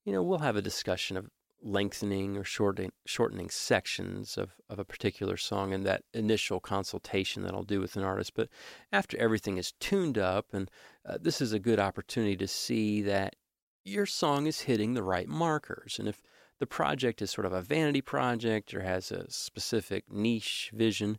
you 0.05 0.13
know, 0.13 0.23
we'll 0.23 0.39
have 0.39 0.57
a 0.57 0.63
discussion 0.63 1.17
of 1.17 1.31
lengthening 1.63 2.37
or 2.37 2.45
shortening, 2.45 2.93
shortening 3.07 3.51
sections 3.51 4.37
of, 4.37 4.53
of 4.69 4.79
a 4.79 4.85
particular 4.85 5.37
song 5.37 5.73
in 5.73 5.85
that 5.85 6.03
initial 6.13 6.61
consultation 6.61 7.43
that 7.43 7.55
I'll 7.55 7.63
do 7.63 7.81
with 7.81 7.97
an 7.97 8.03
artist. 8.03 8.35
But 8.35 8.49
after 8.93 9.17
everything 9.19 9.57
is 9.57 9.73
tuned 9.81 10.19
up, 10.19 10.47
and 10.53 10.71
uh, 11.09 11.19
this 11.21 11.41
is 11.41 11.53
a 11.53 11.59
good 11.59 11.81
opportunity 11.81 12.37
to 12.37 12.49
see 12.49 13.03
that 13.03 13.37
your 13.85 14.07
song 14.07 14.47
is 14.47 14.63
hitting 14.63 14.95
the 14.95 15.03
right 15.03 15.29
markers. 15.29 15.99
And 15.99 16.09
if 16.09 16.21
the 16.59 16.67
project 16.67 17.23
is 17.23 17.31
sort 17.31 17.47
of 17.47 17.53
a 17.53 17.63
vanity 17.63 18.01
project 18.01 18.75
or 18.75 18.81
has 18.81 19.11
a 19.13 19.31
specific 19.31 20.05
niche 20.11 20.71
vision, 20.75 21.19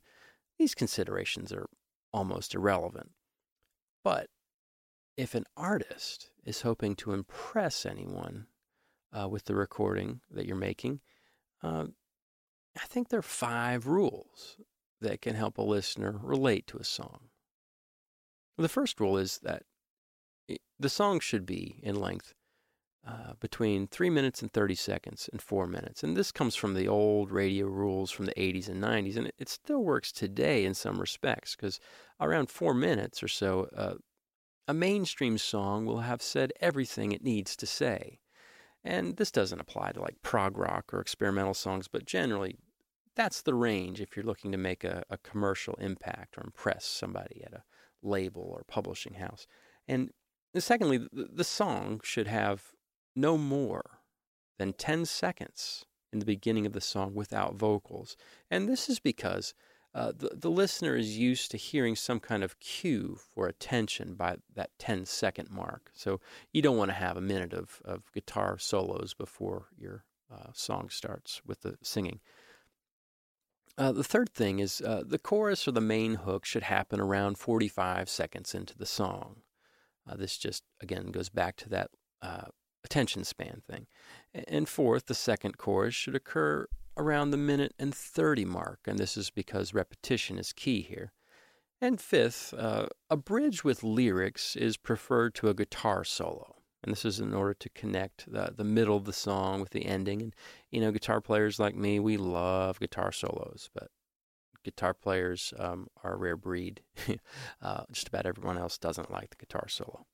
these 0.58 0.76
considerations 0.76 1.52
are 1.52 1.68
almost 2.14 2.56
irrelevant. 2.56 3.12
But 4.04 4.30
if 5.18 5.34
an 5.34 5.46
artist 5.58 6.30
is 6.46 6.62
hoping 6.62 6.96
to 6.96 7.12
impress 7.12 7.86
anyone 7.86 8.46
uh, 9.12 9.28
with 9.28 9.46
the 9.46 9.56
recording 9.56 10.22
that 10.32 10.46
you're 10.46 10.56
making, 10.56 11.02
uh, 11.64 11.86
I 12.76 12.86
think 12.86 13.10
there 13.10 13.20
are 13.20 13.24
five 13.24 13.88
rules 13.88 14.58
that 15.02 15.22
can 15.22 15.36
help 15.36 15.58
a 15.58 15.64
listener 15.64 16.20
relate 16.22 16.68
to 16.68 16.78
a 16.78 16.84
song. 16.84 17.30
The 18.58 18.70
first 18.70 19.00
rule 19.00 19.18
is 19.18 19.40
that 19.40 19.64
the 20.80 20.90
song 20.90 21.20
should 21.20 21.46
be 21.46 21.80
in 21.84 22.00
length 22.00 22.34
uh, 23.08 23.34
between 23.40 23.88
three 23.88 24.10
minutes 24.10 24.42
and 24.42 24.52
30 24.52 24.76
seconds 24.76 25.30
and 25.32 25.42
four 25.42 25.66
minutes. 25.66 26.04
And 26.04 26.18
this 26.18 26.32
comes 26.32 26.56
from 26.56 26.74
the 26.74 26.88
old 26.88 27.32
radio 27.32 27.68
rules 27.68 28.12
from 28.12 28.26
the 28.26 28.34
80s 28.34 28.68
and 28.68 28.84
90s, 28.84 29.16
and 29.18 29.28
it, 29.28 29.36
it 29.38 29.50
still 29.50 29.84
works 29.84 30.12
today 30.12 30.66
in 30.66 30.74
some 30.74 31.00
respects 31.00 31.56
because 31.56 31.80
around 32.20 32.50
four 32.50 32.74
minutes 32.74 33.24
or 33.24 33.28
so, 33.28 33.70
uh, 33.76 33.94
a 34.68 34.74
mainstream 34.74 35.38
song 35.38 35.86
will 35.86 36.02
have 36.02 36.22
said 36.22 36.52
everything 36.60 37.12
it 37.12 37.24
needs 37.24 37.56
to 37.56 37.66
say. 37.66 38.20
And 38.84 39.18
this 39.18 39.32
doesn't 39.32 39.60
apply 39.60 39.94
to 39.94 40.02
like 40.02 40.22
prog 40.22 40.58
rock 40.58 40.94
or 40.94 41.00
experimental 41.00 41.54
songs, 41.54 41.88
but 41.88 42.06
generally 42.06 42.58
that's 43.16 43.42
the 43.42 43.56
range 43.56 44.00
if 44.00 44.16
you're 44.16 44.26
looking 44.26 44.52
to 44.52 44.58
make 44.58 44.84
a, 44.84 45.04
a 45.10 45.18
commercial 45.18 45.74
impact 45.76 46.38
or 46.38 46.44
impress 46.44 46.86
somebody 46.86 47.44
at 47.46 47.54
a 47.54 47.64
label 48.04 48.44
or 48.44 48.64
publishing 48.68 49.16
house. 49.16 49.48
And 49.88 50.12
secondly, 50.56 50.98
the, 50.98 51.30
the 51.34 51.44
song 51.44 52.00
should 52.04 52.28
have 52.28 52.74
no 53.16 53.38
more 53.38 54.02
than 54.60 54.74
10 54.74 55.06
seconds 55.06 55.86
in 56.14 56.20
the 56.20 56.26
beginning 56.26 56.66
of 56.66 56.74
the 56.74 56.82
song 56.82 57.14
without 57.16 57.56
vocals. 57.56 58.16
And 58.50 58.70
this 58.70 58.88
is 58.88 59.00
because 59.00 59.54
uh, 59.94 60.12
the, 60.16 60.30
the 60.34 60.52
listener 60.52 60.96
is 60.96 61.18
used 61.18 61.50
to 61.52 61.58
hearing 61.58 61.96
some 61.96 62.20
kind 62.20 62.44
of 62.44 62.60
cue 62.60 63.18
for 63.34 63.48
attention 63.48 64.14
by 64.14 64.38
that 64.54 64.70
10 64.80 65.06
second 65.06 65.50
mark. 65.50 65.90
So 65.94 66.20
you 66.54 66.62
don't 66.62 66.78
want 66.78 66.90
to 66.90 66.96
have 66.96 67.18
a 67.18 67.22
minute 67.22 67.54
of, 67.54 67.82
of 67.84 68.12
guitar 68.14 68.58
solos 68.60 69.14
before 69.14 69.68
your 69.78 70.04
uh, 70.32 70.52
song 70.54 70.90
starts 70.90 71.42
with 71.46 71.62
the 71.62 71.78
singing. 71.82 72.20
Uh, 73.78 73.92
the 73.92 74.04
third 74.04 74.30
thing 74.30 74.60
is 74.60 74.82
uh, 74.82 75.04
the 75.06 75.20
chorus 75.20 75.68
or 75.68 75.72
the 75.72 75.82
main 75.82 76.16
hook 76.16 76.46
should 76.46 76.64
happen 76.64 77.00
around 77.00 77.38
45 77.38 78.10
seconds 78.10 78.56
into 78.56 78.78
the 78.78 78.88
song. 78.88 79.38
Uh, 80.10 80.16
this 80.16 80.38
just, 80.38 80.64
again, 80.82 81.12
goes 81.12 81.30
back 81.30 81.56
to 81.58 81.70
that 81.70 81.92
uh, 82.22 82.46
attention 82.84 83.24
span 83.24 83.62
thing. 83.70 83.86
And 84.48 84.68
fourth, 84.68 85.06
the 85.06 85.14
second 85.14 85.58
chorus 85.58 85.94
should 85.94 86.16
occur 86.16 86.68
around 86.98 87.32
the 87.32 87.38
minute 87.38 87.74
and 87.80 87.94
30 87.94 88.46
mark, 88.46 88.80
and 88.86 88.98
this 88.98 89.16
is 89.18 89.30
because 89.30 89.74
repetition 89.74 90.38
is 90.38 90.54
key 90.54 90.82
here. 90.82 91.14
And 91.80 92.02
fifth, 92.02 92.54
uh, 92.58 92.88
a 93.10 93.18
bridge 93.18 93.64
with 93.64 93.84
lyrics 93.84 94.56
is 94.56 94.78
preferred 94.78 95.36
to 95.36 95.50
a 95.50 95.54
guitar 95.54 96.04
solo. 96.04 96.56
And 96.84 96.92
this 96.92 97.06
is 97.06 97.20
in 97.20 97.34
order 97.34 97.54
to 97.54 97.70
connect 97.70 98.32
the, 98.32 98.54
the 98.56 98.64
middle 98.64 98.98
of 98.98 99.06
the 99.06 99.14
song 99.14 99.60
with 99.60 99.72
the 99.72 99.86
ending. 99.86 100.22
And, 100.22 100.36
you 100.72 100.82
know, 100.82 100.92
guitar 100.92 101.22
players 101.22 101.60
like 101.60 101.76
me, 101.76 102.00
we 102.00 102.18
love 102.18 102.80
guitar 102.80 103.12
solos, 103.12 103.70
but 103.74 103.90
guitar 104.64 104.94
players 104.94 105.54
um, 105.60 105.88
are 106.04 106.14
a 106.14 106.18
rare 106.18 106.38
breed. 106.38 106.82
uh, 107.62 107.84
just 107.92 108.08
about 108.08 108.26
everyone 108.26 108.58
else 108.58 108.78
doesn't 108.78 109.12
like 109.12 109.30
the 109.30 109.46
guitar 109.46 109.68
solo. 109.68 110.06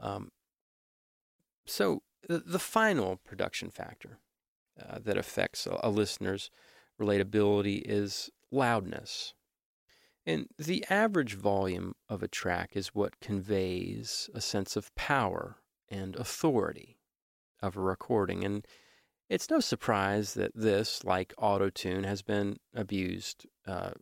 Um, 0.00 0.30
so, 1.66 2.02
the, 2.28 2.38
the, 2.38 2.58
final 2.58 3.16
production 3.16 3.70
factor 3.70 4.18
uh, 4.86 4.98
that 5.02 5.16
affects 5.16 5.66
a, 5.66 5.78
a 5.82 5.90
listener's 5.90 6.50
relatability 7.00 7.82
is 7.84 8.30
loudness. 8.50 9.34
And 10.26 10.46
the 10.58 10.84
average 10.90 11.34
volume 11.34 11.94
of 12.08 12.22
a 12.22 12.28
track 12.28 12.72
is 12.74 12.88
what 12.88 13.20
conveys 13.20 14.28
a 14.34 14.40
sense 14.40 14.76
of 14.76 14.94
power 14.94 15.56
and 15.88 16.14
authority 16.16 16.98
of 17.62 17.76
a 17.76 17.80
recording. 17.80 18.44
And 18.44 18.66
it's 19.28 19.50
no 19.50 19.60
surprise 19.60 20.34
that 20.34 20.52
this, 20.54 21.02
like 21.04 21.34
autotune, 21.38 22.04
has 22.04 22.22
been 22.22 22.58
abused 22.74 23.46
uh, 23.66 23.92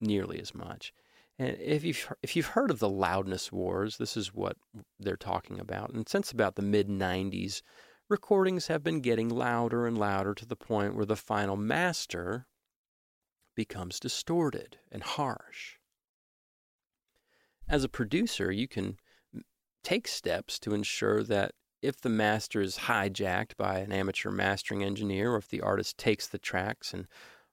nearly 0.00 0.40
as 0.40 0.54
much. 0.54 0.92
And 1.38 1.56
if 1.60 1.84
you've 1.84 2.12
if 2.22 2.34
you've 2.34 2.46
heard 2.46 2.70
of 2.70 2.80
the 2.80 2.88
loudness 2.88 3.52
wars, 3.52 3.98
this 3.98 4.16
is 4.16 4.34
what 4.34 4.56
they're 4.98 5.16
talking 5.16 5.60
about. 5.60 5.90
And 5.90 6.08
since 6.08 6.32
about 6.32 6.56
the 6.56 6.62
mid 6.62 6.88
'90s, 6.88 7.62
recordings 8.08 8.68
have 8.68 8.82
been 8.82 9.00
getting 9.00 9.28
louder 9.28 9.86
and 9.86 9.98
louder 9.98 10.34
to 10.34 10.46
the 10.46 10.56
point 10.56 10.94
where 10.94 11.06
the 11.06 11.16
final 11.16 11.56
master 11.56 12.46
becomes 13.54 14.00
distorted 14.00 14.78
and 14.90 15.02
harsh. 15.02 15.76
As 17.68 17.84
a 17.84 17.88
producer, 17.88 18.50
you 18.50 18.66
can 18.66 18.98
take 19.84 20.08
steps 20.08 20.58
to 20.60 20.74
ensure 20.74 21.22
that 21.22 21.52
if 21.82 22.00
the 22.00 22.08
master 22.08 22.60
is 22.60 22.78
hijacked 22.78 23.56
by 23.56 23.78
an 23.78 23.92
amateur 23.92 24.30
mastering 24.30 24.82
engineer, 24.82 25.32
or 25.32 25.36
if 25.36 25.48
the 25.48 25.60
artist 25.60 25.98
takes 25.98 26.26
the 26.26 26.38
tracks 26.38 26.92
and 26.92 27.06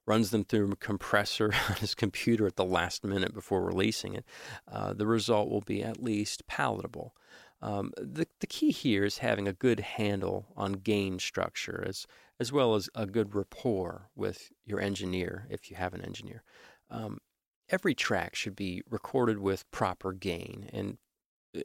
runs 0.06 0.30
them 0.30 0.44
through 0.44 0.70
a 0.70 0.76
compressor 0.76 1.52
on 1.68 1.76
his 1.76 1.94
computer 1.94 2.46
at 2.46 2.56
the 2.56 2.64
last 2.64 3.04
minute 3.04 3.34
before 3.34 3.64
releasing 3.64 4.14
it, 4.14 4.24
uh, 4.70 4.92
the 4.92 5.06
result 5.06 5.50
will 5.50 5.60
be 5.60 5.82
at 5.82 6.02
least 6.02 6.46
palatable. 6.46 7.14
Um, 7.66 7.92
the, 7.96 8.28
the 8.38 8.46
key 8.46 8.70
here 8.70 9.04
is 9.04 9.18
having 9.18 9.48
a 9.48 9.52
good 9.52 9.80
handle 9.80 10.46
on 10.56 10.74
gain 10.74 11.18
structure 11.18 11.84
as, 11.84 12.06
as 12.38 12.52
well 12.52 12.76
as 12.76 12.88
a 12.94 13.06
good 13.06 13.34
rapport 13.34 14.08
with 14.14 14.52
your 14.64 14.80
engineer 14.80 15.48
if 15.50 15.68
you 15.68 15.76
have 15.76 15.92
an 15.92 16.04
engineer. 16.04 16.44
Um, 16.90 17.18
every 17.68 17.92
track 17.92 18.36
should 18.36 18.54
be 18.54 18.82
recorded 18.88 19.40
with 19.40 19.68
proper 19.72 20.12
gain, 20.12 20.70
and 20.72 20.98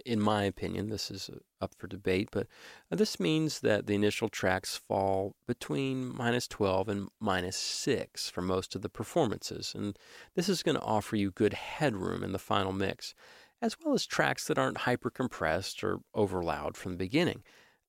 in 0.05 0.19
my 0.19 0.43
opinion, 0.43 0.89
this 0.89 1.11
is 1.11 1.29
uh, 1.29 1.37
up 1.63 1.73
for 1.77 1.87
debate, 1.87 2.29
but 2.31 2.47
uh, 2.91 2.95
this 2.95 3.19
means 3.19 3.59
that 3.59 3.85
the 3.85 3.93
initial 3.93 4.29
tracks 4.29 4.75
fall 4.75 5.35
between 5.47 6.15
minus 6.15 6.47
12 6.47 6.89
and 6.89 7.09
minus 7.19 7.57
6 7.57 8.29
for 8.29 8.41
most 8.41 8.75
of 8.75 8.81
the 8.81 8.89
performances. 8.89 9.73
And 9.75 9.97
this 10.35 10.49
is 10.49 10.63
going 10.63 10.77
to 10.77 10.83
offer 10.83 11.15
you 11.15 11.31
good 11.31 11.53
headroom 11.53 12.23
in 12.23 12.31
the 12.31 12.39
final 12.39 12.71
mix, 12.71 13.13
as 13.61 13.77
well 13.83 13.93
as 13.93 14.05
tracks 14.05 14.47
that 14.47 14.57
aren't 14.57 14.79
hyper 14.79 15.09
compressed 15.09 15.83
or 15.83 15.99
over 16.13 16.41
loud 16.41 16.75
from 16.75 16.93
the 16.93 16.97
beginning. 16.97 17.43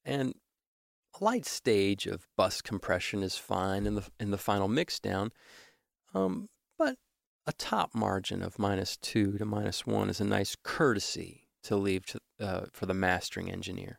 And 0.05 0.35
a 1.21 1.25
light 1.25 1.47
stage 1.47 2.07
of 2.07 2.27
bus 2.37 2.61
compression 2.61 3.23
is 3.23 3.37
fine 3.37 3.87
in 3.87 3.95
the, 3.95 4.09
in 4.21 4.31
the 4.31 4.39
final 4.39 4.69
mix 4.69 5.01
down, 5.01 5.31
um, 6.15 6.49
but 6.79 6.97
a 7.47 7.53
top 7.53 7.95
margin 7.95 8.43
of 8.43 8.59
minus 8.59 8.97
2 8.99 9.39
to 9.39 9.45
minus 9.45 9.87
1 9.87 10.11
is 10.11 10.21
a 10.21 10.25
nice 10.25 10.57
courtesy 10.63 11.49
to 11.65 11.77
leave 11.77 12.05
to, 12.07 12.21
uh, 12.41 12.63
for 12.73 12.87
the 12.87 12.95
mastering 12.95 13.51
engineer. 13.51 13.99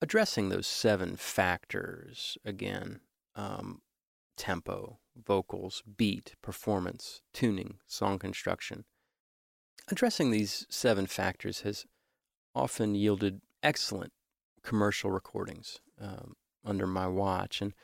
Addressing 0.00 0.48
those 0.48 0.66
seven 0.66 1.16
factors 1.16 2.38
again 2.44 3.00
um, 3.34 3.80
tempo, 4.38 5.00
vocals, 5.14 5.82
beat, 5.96 6.34
performance, 6.40 7.20
tuning, 7.34 7.78
song 7.86 8.18
construction. 8.18 8.84
Addressing 9.90 10.30
these 10.30 10.66
seven 10.70 11.06
factors 11.06 11.60
has 11.62 11.84
often 12.54 12.94
yielded 12.94 13.42
excellent 13.62 14.12
commercial 14.62 15.10
recordings 15.10 15.80
um, 16.00 16.36
under 16.64 16.86
my 16.86 17.06
watch. 17.06 17.60
And 17.60 17.74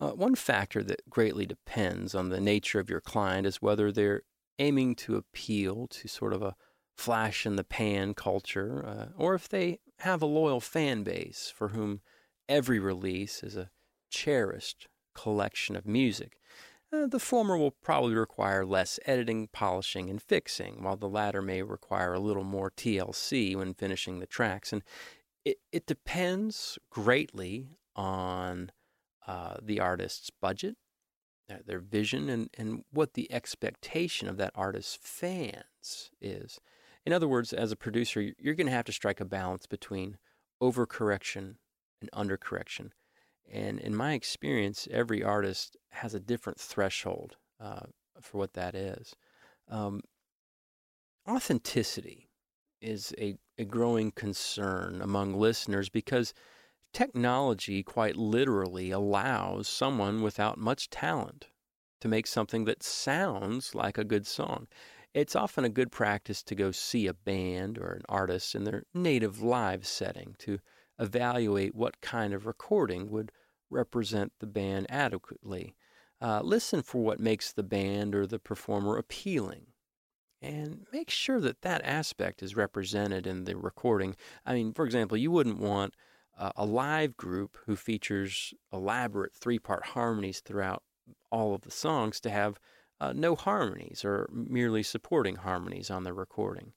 uh, 0.00 0.10
one 0.10 0.34
factor 0.34 0.82
that 0.82 1.08
greatly 1.08 1.46
depends 1.46 2.14
on 2.14 2.28
the 2.28 2.40
nature 2.40 2.78
of 2.78 2.90
your 2.90 3.00
client 3.00 3.46
is 3.46 3.62
whether 3.62 3.90
they're 3.90 4.22
aiming 4.58 4.94
to 4.94 5.16
appeal 5.16 5.86
to 5.88 6.08
sort 6.08 6.32
of 6.32 6.42
a 6.42 6.54
flash 6.96 7.44
in 7.44 7.56
the 7.56 7.64
pan 7.64 8.14
culture, 8.14 8.84
uh, 8.86 9.06
or 9.16 9.34
if 9.34 9.48
they 9.48 9.80
have 10.00 10.22
a 10.22 10.26
loyal 10.26 10.60
fan 10.60 11.02
base 11.02 11.52
for 11.54 11.68
whom 11.68 12.00
every 12.48 12.78
release 12.78 13.42
is 13.42 13.56
a 13.56 13.70
cherished 14.10 14.88
collection 15.14 15.76
of 15.76 15.86
music. 15.86 16.38
Uh, 16.92 17.06
the 17.06 17.18
former 17.18 17.56
will 17.56 17.70
probably 17.70 18.14
require 18.14 18.64
less 18.64 19.00
editing, 19.06 19.48
polishing, 19.52 20.08
and 20.08 20.22
fixing, 20.22 20.82
while 20.82 20.96
the 20.96 21.08
latter 21.08 21.42
may 21.42 21.62
require 21.62 22.14
a 22.14 22.20
little 22.20 22.44
more 22.44 22.70
TLC 22.70 23.56
when 23.56 23.74
finishing 23.74 24.18
the 24.18 24.26
tracks. 24.26 24.72
And 24.72 24.82
it, 25.44 25.58
it 25.72 25.86
depends 25.86 26.78
greatly 26.90 27.78
on 27.96 28.70
uh, 29.26 29.56
the 29.62 29.80
artist's 29.80 30.30
budget 30.30 30.76
their 31.66 31.80
vision 31.80 32.28
and, 32.28 32.50
and 32.56 32.84
what 32.90 33.14
the 33.14 33.30
expectation 33.32 34.28
of 34.28 34.36
that 34.36 34.52
artist's 34.54 34.98
fans 35.00 36.10
is. 36.20 36.60
In 37.04 37.12
other 37.12 37.28
words, 37.28 37.52
as 37.52 37.70
a 37.70 37.76
producer, 37.76 38.32
you're 38.38 38.54
going 38.54 38.66
to 38.66 38.72
have 38.72 38.86
to 38.86 38.92
strike 38.92 39.20
a 39.20 39.26
balance 39.26 39.66
between 39.66 40.18
overcorrection 40.62 41.56
and 42.00 42.10
undercorrection. 42.14 42.90
And 43.50 43.78
in 43.78 43.94
my 43.94 44.14
experience, 44.14 44.88
every 44.90 45.22
artist 45.22 45.76
has 45.90 46.14
a 46.14 46.20
different 46.20 46.58
threshold 46.58 47.36
uh, 47.60 47.86
for 48.20 48.38
what 48.38 48.54
that 48.54 48.74
is. 48.74 49.14
Um, 49.68 50.00
authenticity 51.28 52.28
is 52.80 53.14
a, 53.18 53.36
a 53.58 53.64
growing 53.64 54.10
concern 54.10 55.00
among 55.00 55.34
listeners 55.34 55.88
because 55.88 56.34
Technology 56.94 57.82
quite 57.82 58.14
literally 58.16 58.92
allows 58.92 59.66
someone 59.66 60.22
without 60.22 60.58
much 60.58 60.88
talent 60.90 61.48
to 62.00 62.06
make 62.06 62.24
something 62.24 62.66
that 62.66 62.84
sounds 62.84 63.74
like 63.74 63.98
a 63.98 64.04
good 64.04 64.28
song. 64.28 64.68
It's 65.12 65.34
often 65.34 65.64
a 65.64 65.68
good 65.68 65.90
practice 65.90 66.40
to 66.44 66.54
go 66.54 66.70
see 66.70 67.08
a 67.08 67.12
band 67.12 67.78
or 67.78 67.90
an 67.90 68.02
artist 68.08 68.54
in 68.54 68.62
their 68.62 68.84
native 68.94 69.42
live 69.42 69.88
setting 69.88 70.36
to 70.38 70.60
evaluate 70.98 71.74
what 71.74 72.00
kind 72.00 72.32
of 72.32 72.46
recording 72.46 73.10
would 73.10 73.32
represent 73.70 74.32
the 74.40 74.46
band 74.46 74.86
adequately. 74.88 75.74
Uh, 76.20 76.40
listen 76.42 76.82
for 76.82 77.02
what 77.02 77.20
makes 77.20 77.52
the 77.52 77.62
band 77.62 78.14
or 78.14 78.26
the 78.26 78.38
performer 78.38 78.96
appealing 78.96 79.66
and 80.40 80.86
make 80.92 81.10
sure 81.10 81.40
that 81.40 81.62
that 81.62 81.84
aspect 81.84 82.42
is 82.42 82.56
represented 82.56 83.26
in 83.26 83.44
the 83.44 83.56
recording. 83.56 84.14
I 84.44 84.54
mean, 84.54 84.72
for 84.72 84.84
example, 84.84 85.16
you 85.16 85.30
wouldn't 85.30 85.58
want 85.58 85.94
uh, 86.38 86.52
a 86.56 86.66
live 86.66 87.16
group 87.16 87.56
who 87.66 87.76
features 87.76 88.52
elaborate 88.72 89.34
three 89.34 89.58
part 89.58 89.86
harmonies 89.86 90.40
throughout 90.40 90.82
all 91.30 91.54
of 91.54 91.62
the 91.62 91.70
songs 91.70 92.20
to 92.20 92.30
have 92.30 92.58
uh, 93.00 93.12
no 93.14 93.34
harmonies 93.34 94.04
or 94.04 94.28
merely 94.32 94.82
supporting 94.82 95.36
harmonies 95.36 95.90
on 95.90 96.04
the 96.04 96.12
recording. 96.12 96.72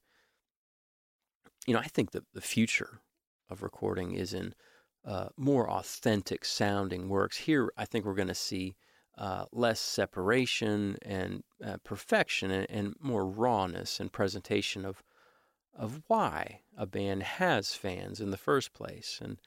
You 1.66 1.74
know, 1.74 1.80
I 1.80 1.88
think 1.88 2.12
that 2.12 2.24
the 2.32 2.40
future 2.40 3.00
of 3.48 3.62
recording 3.62 4.12
is 4.12 4.34
in 4.34 4.54
uh, 5.04 5.28
more 5.36 5.70
authentic 5.70 6.44
sounding 6.44 7.08
works. 7.08 7.36
Here, 7.36 7.70
I 7.76 7.84
think 7.84 8.04
we're 8.04 8.14
going 8.14 8.28
to 8.28 8.34
see 8.34 8.76
uh, 9.16 9.46
less 9.52 9.80
separation 9.80 10.96
and 11.02 11.42
uh, 11.64 11.78
perfection 11.82 12.50
and, 12.50 12.66
and, 12.70 12.94
more 13.00 13.26
rawness 13.26 13.98
and 13.98 14.12
presentation 14.12 14.84
of 14.84 15.02
of 15.74 16.02
why 16.08 16.60
a 16.76 16.86
band 16.86 17.22
has 17.22 17.74
fans 17.74 18.20
in 18.20 18.30
the 18.30 18.36
first 18.36 18.72
place. 18.72 19.20
And 19.22 19.38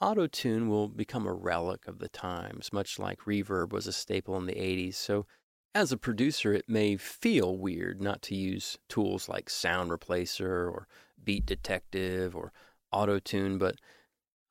auto 0.00 0.26
tune 0.26 0.68
will 0.68 0.88
become 0.88 1.26
a 1.26 1.32
relic 1.32 1.86
of 1.86 1.98
the 1.98 2.08
times, 2.08 2.72
much 2.72 2.98
like 2.98 3.20
reverb 3.20 3.70
was 3.70 3.86
a 3.86 3.92
staple 3.92 4.36
in 4.36 4.46
the 4.46 4.54
80s. 4.54 4.94
So, 4.94 5.26
as 5.74 5.90
a 5.90 5.96
producer, 5.96 6.52
it 6.52 6.68
may 6.68 6.96
feel 6.96 7.56
weird 7.56 8.00
not 8.00 8.22
to 8.22 8.34
use 8.34 8.78
tools 8.88 9.28
like 9.28 9.50
Sound 9.50 9.90
Replacer 9.90 10.70
or 10.70 10.86
Beat 11.22 11.46
Detective 11.46 12.36
or 12.36 12.52
Auto 12.94 13.18
Tune, 13.18 13.58
but 13.58 13.76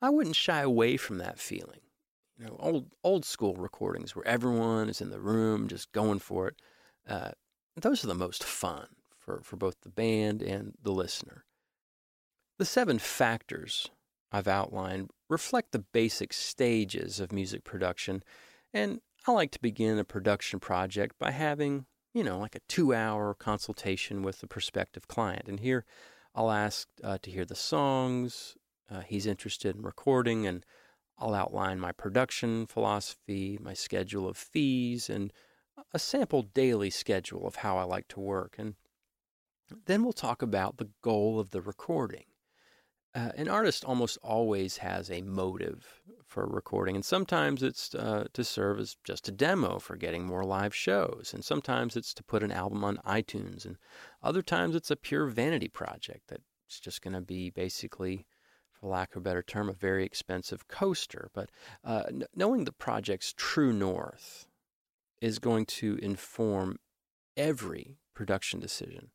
I 0.00 0.10
wouldn't 0.10 0.36
shy 0.36 0.60
away 0.60 0.96
from 0.96 1.18
that 1.18 1.38
feeling. 1.38 1.80
You 2.38 2.46
know, 2.46 2.56
old 2.58 2.90
old 3.02 3.24
school 3.24 3.54
recordings 3.54 4.14
where 4.14 4.26
everyone 4.26 4.88
is 4.88 5.00
in 5.00 5.10
the 5.10 5.20
room 5.20 5.68
just 5.68 5.92
going 5.92 6.18
for 6.18 6.48
it. 6.48 6.56
Uh, 7.08 7.30
those 7.76 8.04
are 8.04 8.08
the 8.08 8.14
most 8.14 8.44
fun 8.44 8.86
for, 9.16 9.40
for 9.42 9.56
both 9.56 9.80
the 9.82 9.88
band 9.88 10.42
and 10.42 10.74
the 10.82 10.92
listener. 10.92 11.44
The 12.58 12.64
seven 12.64 12.98
factors 12.98 13.88
I've 14.30 14.48
outlined 14.48 15.10
reflect 15.28 15.72
the 15.72 15.78
basic 15.78 16.32
stages 16.32 17.20
of 17.20 17.32
music 17.32 17.64
production, 17.64 18.22
and 18.72 19.00
I 19.26 19.32
like 19.32 19.52
to 19.52 19.60
begin 19.60 19.98
a 19.98 20.04
production 20.04 20.60
project 20.60 21.18
by 21.18 21.30
having, 21.30 21.86
you 22.12 22.22
know, 22.22 22.38
like 22.38 22.54
a 22.54 22.60
two 22.68 22.92
hour 22.92 23.32
consultation 23.32 24.22
with 24.22 24.42
a 24.42 24.46
prospective 24.46 25.08
client. 25.08 25.48
And 25.48 25.60
here 25.60 25.84
I'll 26.34 26.50
ask 26.50 26.88
uh, 27.02 27.18
to 27.22 27.30
hear 27.30 27.44
the 27.44 27.54
songs 27.54 28.56
uh, 28.90 29.00
he's 29.00 29.26
interested 29.26 29.76
in 29.76 29.82
recording, 29.82 30.46
and 30.46 30.64
I'll 31.18 31.34
outline 31.34 31.80
my 31.80 31.92
production 31.92 32.66
philosophy, 32.66 33.58
my 33.60 33.74
schedule 33.74 34.28
of 34.28 34.36
fees, 34.36 35.08
and 35.08 35.32
a 35.92 35.98
sample 35.98 36.42
daily 36.42 36.90
schedule 36.90 37.46
of 37.46 37.56
how 37.56 37.78
I 37.78 37.84
like 37.84 38.08
to 38.08 38.20
work. 38.20 38.56
And 38.58 38.74
then 39.86 40.02
we'll 40.02 40.12
talk 40.12 40.42
about 40.42 40.76
the 40.76 40.90
goal 41.02 41.40
of 41.40 41.50
the 41.50 41.62
recording. 41.62 42.24
Uh, 43.14 43.30
an 43.36 43.48
artist 43.48 43.84
almost 43.84 44.18
always 44.24 44.78
has 44.78 45.08
a 45.08 45.22
motive 45.22 46.02
for 46.24 46.46
recording, 46.46 46.96
and 46.96 47.04
sometimes 47.04 47.62
it's 47.62 47.94
uh, 47.94 48.24
to 48.32 48.42
serve 48.42 48.80
as 48.80 48.96
just 49.04 49.28
a 49.28 49.32
demo 49.32 49.78
for 49.78 49.94
getting 49.94 50.26
more 50.26 50.42
live 50.44 50.74
shows, 50.74 51.30
and 51.32 51.44
sometimes 51.44 51.96
it's 51.96 52.12
to 52.12 52.24
put 52.24 52.42
an 52.42 52.50
album 52.50 52.82
on 52.82 52.98
iTunes, 53.06 53.64
and 53.64 53.76
other 54.20 54.42
times 54.42 54.74
it's 54.74 54.90
a 54.90 54.96
pure 54.96 55.26
vanity 55.26 55.68
project 55.68 56.22
that's 56.26 56.80
just 56.80 57.02
going 57.02 57.14
to 57.14 57.20
be 57.20 57.50
basically, 57.50 58.26
for 58.72 58.88
lack 58.88 59.12
of 59.12 59.18
a 59.18 59.24
better 59.24 59.42
term, 59.42 59.68
a 59.68 59.72
very 59.72 60.04
expensive 60.04 60.66
coaster. 60.66 61.30
But 61.32 61.50
uh, 61.84 62.02
n- 62.08 62.24
knowing 62.34 62.64
the 62.64 62.72
project's 62.72 63.32
true 63.36 63.72
north 63.72 64.48
is 65.20 65.38
going 65.38 65.66
to 65.66 66.00
inform 66.02 66.80
every 67.36 67.98
production 68.12 68.58
decision 68.58 69.10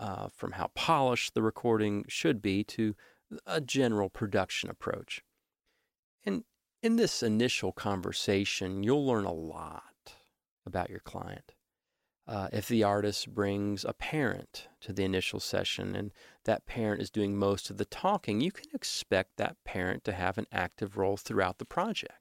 uh, 0.00 0.28
from 0.34 0.52
how 0.52 0.70
polished 0.74 1.34
the 1.34 1.42
recording 1.42 2.04
should 2.08 2.42
be 2.42 2.64
to 2.64 2.96
a 3.46 3.60
general 3.60 4.08
production 4.08 4.70
approach. 4.70 5.22
And 6.24 6.44
in 6.82 6.96
this 6.96 7.22
initial 7.22 7.72
conversation, 7.72 8.82
you'll 8.82 9.06
learn 9.06 9.24
a 9.24 9.32
lot 9.32 10.14
about 10.66 10.90
your 10.90 11.00
client. 11.00 11.54
Uh, 12.26 12.48
if 12.52 12.68
the 12.68 12.84
artist 12.84 13.34
brings 13.34 13.84
a 13.84 13.92
parent 13.92 14.68
to 14.80 14.92
the 14.92 15.02
initial 15.02 15.40
session 15.40 15.96
and 15.96 16.12
that 16.44 16.64
parent 16.64 17.02
is 17.02 17.10
doing 17.10 17.36
most 17.36 17.70
of 17.70 17.76
the 17.76 17.84
talking, 17.84 18.40
you 18.40 18.52
can 18.52 18.66
expect 18.72 19.36
that 19.36 19.56
parent 19.64 20.04
to 20.04 20.12
have 20.12 20.38
an 20.38 20.46
active 20.52 20.96
role 20.96 21.16
throughout 21.16 21.58
the 21.58 21.64
project. 21.64 22.20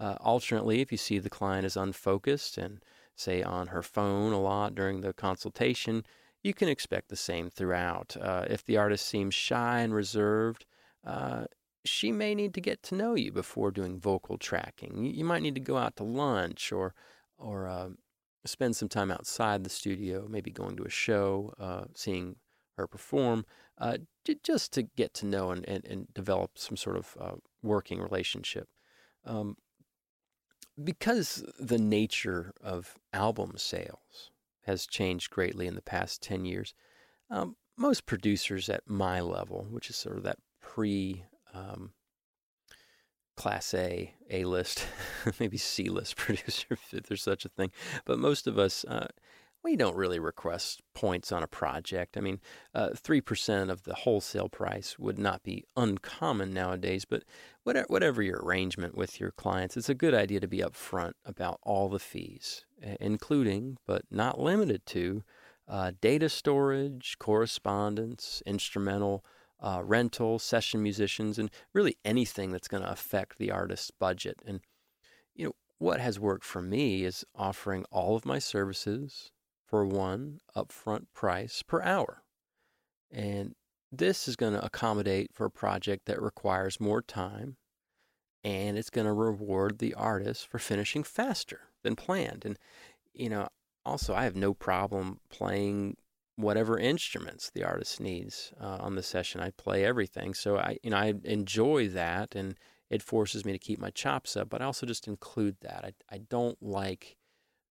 Uh, 0.00 0.16
alternately, 0.20 0.80
if 0.80 0.90
you 0.90 0.98
see 0.98 1.18
the 1.18 1.30
client 1.30 1.64
is 1.64 1.76
unfocused 1.76 2.58
and, 2.58 2.80
say, 3.14 3.42
on 3.42 3.68
her 3.68 3.82
phone 3.82 4.32
a 4.32 4.40
lot 4.40 4.74
during 4.74 5.00
the 5.00 5.12
consultation, 5.12 6.04
you 6.42 6.54
can 6.54 6.68
expect 6.68 7.08
the 7.08 7.16
same 7.16 7.50
throughout. 7.50 8.16
Uh, 8.20 8.44
if 8.48 8.64
the 8.64 8.76
artist 8.76 9.06
seems 9.06 9.34
shy 9.34 9.80
and 9.80 9.94
reserved, 9.94 10.64
uh, 11.06 11.44
she 11.84 12.12
may 12.12 12.34
need 12.34 12.54
to 12.54 12.60
get 12.60 12.82
to 12.84 12.94
know 12.94 13.14
you 13.14 13.32
before 13.32 13.70
doing 13.70 13.98
vocal 13.98 14.36
tracking. 14.36 15.04
You, 15.04 15.24
might 15.24 15.42
need 15.42 15.54
to 15.54 15.60
go 15.60 15.76
out 15.76 15.96
to 15.96 16.04
lunch 16.04 16.72
or 16.72 16.94
or 17.38 17.68
uh, 17.68 17.90
spend 18.44 18.76
some 18.76 18.88
time 18.88 19.10
outside 19.10 19.64
the 19.64 19.70
studio, 19.70 20.26
maybe 20.28 20.50
going 20.50 20.76
to 20.76 20.84
a 20.84 20.90
show, 20.90 21.54
uh, 21.58 21.84
seeing 21.94 22.36
her 22.76 22.86
perform, 22.86 23.44
uh, 23.78 23.98
just 24.42 24.72
to 24.72 24.82
get 24.82 25.14
to 25.14 25.26
know 25.26 25.50
and, 25.50 25.68
and, 25.68 25.84
and 25.84 26.12
develop 26.14 26.52
some 26.56 26.76
sort 26.76 26.96
of 26.96 27.16
uh, 27.20 27.34
working 27.62 28.00
relationship. 28.00 28.68
Um, 29.24 29.56
because 30.82 31.44
the 31.58 31.78
nature 31.78 32.52
of 32.62 32.94
album 33.12 33.54
sales 33.56 34.30
has 34.68 34.86
changed 34.86 35.30
greatly 35.30 35.66
in 35.66 35.74
the 35.74 35.82
past 35.82 36.22
10 36.22 36.44
years. 36.44 36.74
Um, 37.30 37.56
most 37.78 38.04
producers 38.04 38.68
at 38.68 38.82
my 38.86 39.20
level, 39.20 39.66
which 39.70 39.88
is 39.88 39.96
sort 39.96 40.18
of 40.18 40.24
that 40.24 40.36
pre 40.60 41.24
um, 41.54 41.92
class 43.34 43.72
A, 43.72 44.14
A 44.30 44.44
list, 44.44 44.86
maybe 45.40 45.56
C 45.56 45.88
list 45.88 46.16
producer, 46.24 46.66
if 46.92 47.02
there's 47.08 47.22
such 47.22 47.46
a 47.46 47.48
thing. 47.48 47.70
But 48.04 48.18
most 48.18 48.46
of 48.46 48.58
us, 48.58 48.84
uh, 48.84 49.08
we 49.64 49.76
don't 49.76 49.96
really 49.96 50.18
request 50.18 50.82
points 50.94 51.32
on 51.32 51.42
a 51.42 51.48
project. 51.48 52.16
I 52.16 52.20
mean, 52.20 52.40
uh, 52.74 52.90
3% 52.90 53.70
of 53.70 53.82
the 53.82 53.94
wholesale 53.94 54.48
price 54.48 54.98
would 54.98 55.18
not 55.18 55.42
be 55.42 55.64
uncommon 55.76 56.52
nowadays, 56.54 57.04
but 57.04 57.24
whatever, 57.64 57.86
whatever 57.88 58.22
your 58.22 58.40
arrangement 58.40 58.96
with 58.96 59.20
your 59.20 59.32
clients, 59.32 59.76
it's 59.76 59.88
a 59.88 59.94
good 59.94 60.14
idea 60.14 60.40
to 60.40 60.48
be 60.48 60.58
upfront 60.58 61.14
about 61.24 61.58
all 61.62 61.88
the 61.88 61.98
fees, 61.98 62.64
including, 63.00 63.78
but 63.86 64.02
not 64.10 64.40
limited 64.40 64.86
to, 64.86 65.24
uh, 65.66 65.92
data 66.00 66.28
storage, 66.28 67.16
correspondence, 67.18 68.42
instrumental, 68.46 69.24
uh, 69.60 69.82
rental, 69.84 70.38
session 70.38 70.82
musicians, 70.82 71.38
and 71.38 71.50
really 71.72 71.98
anything 72.04 72.52
that's 72.52 72.68
going 72.68 72.82
to 72.82 72.90
affect 72.90 73.38
the 73.38 73.50
artist's 73.50 73.90
budget. 73.90 74.40
And, 74.46 74.60
you 75.34 75.46
know, 75.46 75.52
what 75.78 76.00
has 76.00 76.18
worked 76.18 76.44
for 76.44 76.62
me 76.62 77.04
is 77.04 77.24
offering 77.34 77.84
all 77.90 78.16
of 78.16 78.24
my 78.24 78.38
services 78.38 79.32
for 79.68 79.84
one 79.84 80.40
upfront 80.56 81.06
price 81.14 81.62
per 81.62 81.82
hour. 81.82 82.22
And 83.10 83.54
this 83.92 84.26
is 84.28 84.36
going 84.36 84.54
to 84.54 84.64
accommodate 84.64 85.32
for 85.32 85.46
a 85.46 85.50
project 85.50 86.06
that 86.06 86.20
requires 86.20 86.80
more 86.80 87.02
time 87.02 87.56
and 88.44 88.78
it's 88.78 88.90
going 88.90 89.06
to 89.06 89.12
reward 89.12 89.78
the 89.78 89.94
artist 89.94 90.46
for 90.46 90.58
finishing 90.58 91.02
faster 91.02 91.60
than 91.82 91.96
planned. 91.96 92.44
And, 92.44 92.58
you 93.12 93.28
know, 93.28 93.48
also, 93.84 94.14
I 94.14 94.24
have 94.24 94.36
no 94.36 94.54
problem 94.54 95.20
playing 95.28 95.96
whatever 96.36 96.78
instruments 96.78 97.50
the 97.50 97.64
artist 97.64 98.00
needs 98.00 98.52
uh, 98.60 98.78
on 98.80 98.94
the 98.94 99.02
session. 99.02 99.40
I 99.40 99.50
play 99.50 99.84
everything. 99.84 100.34
So 100.34 100.56
I, 100.56 100.78
you 100.82 100.90
know, 100.90 100.96
I 100.96 101.14
enjoy 101.24 101.88
that 101.88 102.34
and 102.34 102.54
it 102.90 103.02
forces 103.02 103.44
me 103.44 103.52
to 103.52 103.58
keep 103.58 103.80
my 103.80 103.90
chops 103.90 104.36
up, 104.36 104.48
but 104.48 104.62
I 104.62 104.66
also 104.66 104.86
just 104.86 105.08
include 105.08 105.56
that. 105.62 105.84
I, 105.84 106.14
I 106.14 106.18
don't 106.18 106.62
like 106.62 107.16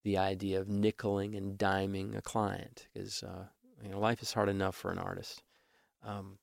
the 0.07 0.17
idea 0.17 0.57
of 0.61 0.67
nickeling 0.67 1.35
and 1.35 1.59
diming 1.59 2.17
a 2.17 2.21
client 2.21 2.87
because 2.93 3.23
uh, 3.23 3.43
you 3.83 3.89
know 3.89 3.99
life 3.99 4.21
is 4.21 4.31
hard 4.31 4.47
enough 4.47 4.73
for 4.73 4.89
an 4.89 4.97
artist. 4.97 5.43
Um, 6.01 6.37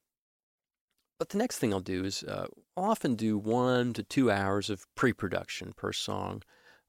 but 1.19 1.31
the 1.31 1.39
next 1.39 1.59
thing 1.59 1.73
I'll 1.73 1.81
do 1.81 2.05
is 2.05 2.23
uh, 2.25 2.47
I'll 2.77 2.85
often 2.85 3.15
do 3.15 3.39
one 3.39 3.95
to 3.95 4.03
two 4.03 4.31
hours 4.31 4.69
of 4.69 4.85
pre-production 4.95 5.73
per 5.75 5.95
song 5.95 6.43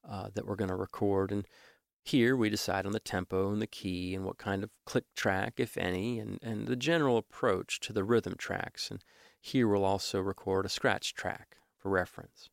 uh, 0.05 0.27
that 0.33 0.45
we're 0.45 0.57
going 0.57 0.69
to 0.69 0.75
record, 0.75 1.31
and 1.31 1.47
here 2.03 2.35
we 2.35 2.49
decide 2.49 2.85
on 2.85 2.91
the 2.91 2.99
tempo 2.99 3.53
and 3.53 3.61
the 3.61 3.67
key 3.67 4.13
and 4.13 4.25
what 4.25 4.37
kind 4.37 4.61
of 4.61 4.69
click 4.85 5.05
track, 5.15 5.53
if 5.55 5.77
any, 5.77 6.19
and, 6.19 6.39
and 6.43 6.67
the 6.67 6.75
general 6.75 7.17
approach 7.17 7.79
to 7.79 7.93
the 7.93 8.03
rhythm 8.03 8.35
tracks. 8.37 8.91
And 8.91 9.01
here 9.39 9.69
we'll 9.69 9.85
also 9.85 10.19
record 10.19 10.65
a 10.65 10.69
scratch 10.69 11.13
track 11.13 11.55
for 11.77 11.89
reference. 11.89 12.49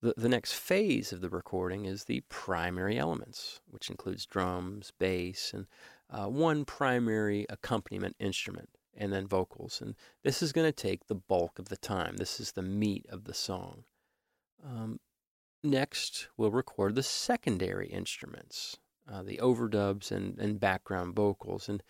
The, 0.00 0.14
the 0.16 0.28
next 0.28 0.52
phase 0.52 1.12
of 1.12 1.20
the 1.20 1.28
recording 1.28 1.84
is 1.84 2.04
the 2.04 2.22
primary 2.28 2.98
elements, 2.98 3.60
which 3.68 3.90
includes 3.90 4.26
drums, 4.26 4.92
bass, 4.98 5.52
and 5.52 5.66
uh, 6.10 6.26
one 6.26 6.64
primary 6.64 7.46
accompaniment 7.48 8.16
instrument, 8.20 8.70
and 8.96 9.12
then 9.12 9.26
vocals. 9.26 9.80
And 9.80 9.94
this 10.22 10.42
is 10.42 10.52
going 10.52 10.66
to 10.66 10.72
take 10.72 11.06
the 11.06 11.14
bulk 11.14 11.58
of 11.58 11.68
the 11.68 11.76
time. 11.76 12.16
This 12.16 12.38
is 12.38 12.52
the 12.52 12.62
meat 12.62 13.06
of 13.08 13.24
the 13.24 13.34
song. 13.34 13.84
Um, 14.64 15.00
next, 15.64 16.28
we'll 16.36 16.52
record 16.52 16.94
the 16.94 17.02
secondary 17.02 17.88
instruments, 17.88 18.76
uh, 19.10 19.22
the 19.22 19.38
overdubs 19.38 20.12
and, 20.12 20.38
and 20.38 20.60
background 20.60 21.16
vocals. 21.16 21.68
And 21.68 21.82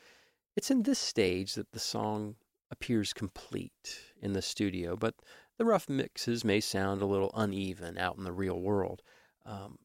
it's 0.57 0.71
in 0.71 0.83
this 0.83 0.99
stage 0.99 1.55
that 1.55 1.73
the 1.73 1.79
song 1.79 2.37
appears 2.71 3.13
complete 3.13 4.01
in 4.21 4.33
the 4.33 4.43
studio, 4.43 4.97
but 4.97 5.15
the 5.59 5.65
rough 5.65 5.89
mixes 5.89 6.45
may 6.45 6.61
sound 6.61 7.03
a 7.03 7.07
little 7.07 7.33
uneven 7.35 7.99
out 7.99 8.17
in 8.17 8.25
the 8.25 8.33
real 8.33 8.59
world. 8.59 9.03
Um, 9.45 9.79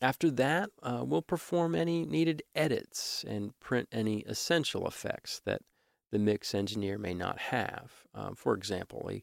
after 0.00 0.30
that, 0.32 0.70
uh, 0.82 1.04
we'll 1.04 1.22
perform 1.22 1.74
any 1.74 2.04
needed 2.04 2.42
edits 2.54 3.24
and 3.26 3.58
print 3.60 3.88
any 3.92 4.20
essential 4.20 4.86
effects 4.86 5.40
that 5.44 5.62
the 6.10 6.18
mix 6.18 6.54
engineer 6.54 6.98
may 6.98 7.14
not 7.14 7.38
have. 7.38 7.92
Um, 8.14 8.34
for 8.34 8.54
example, 8.54 9.08
a, 9.10 9.22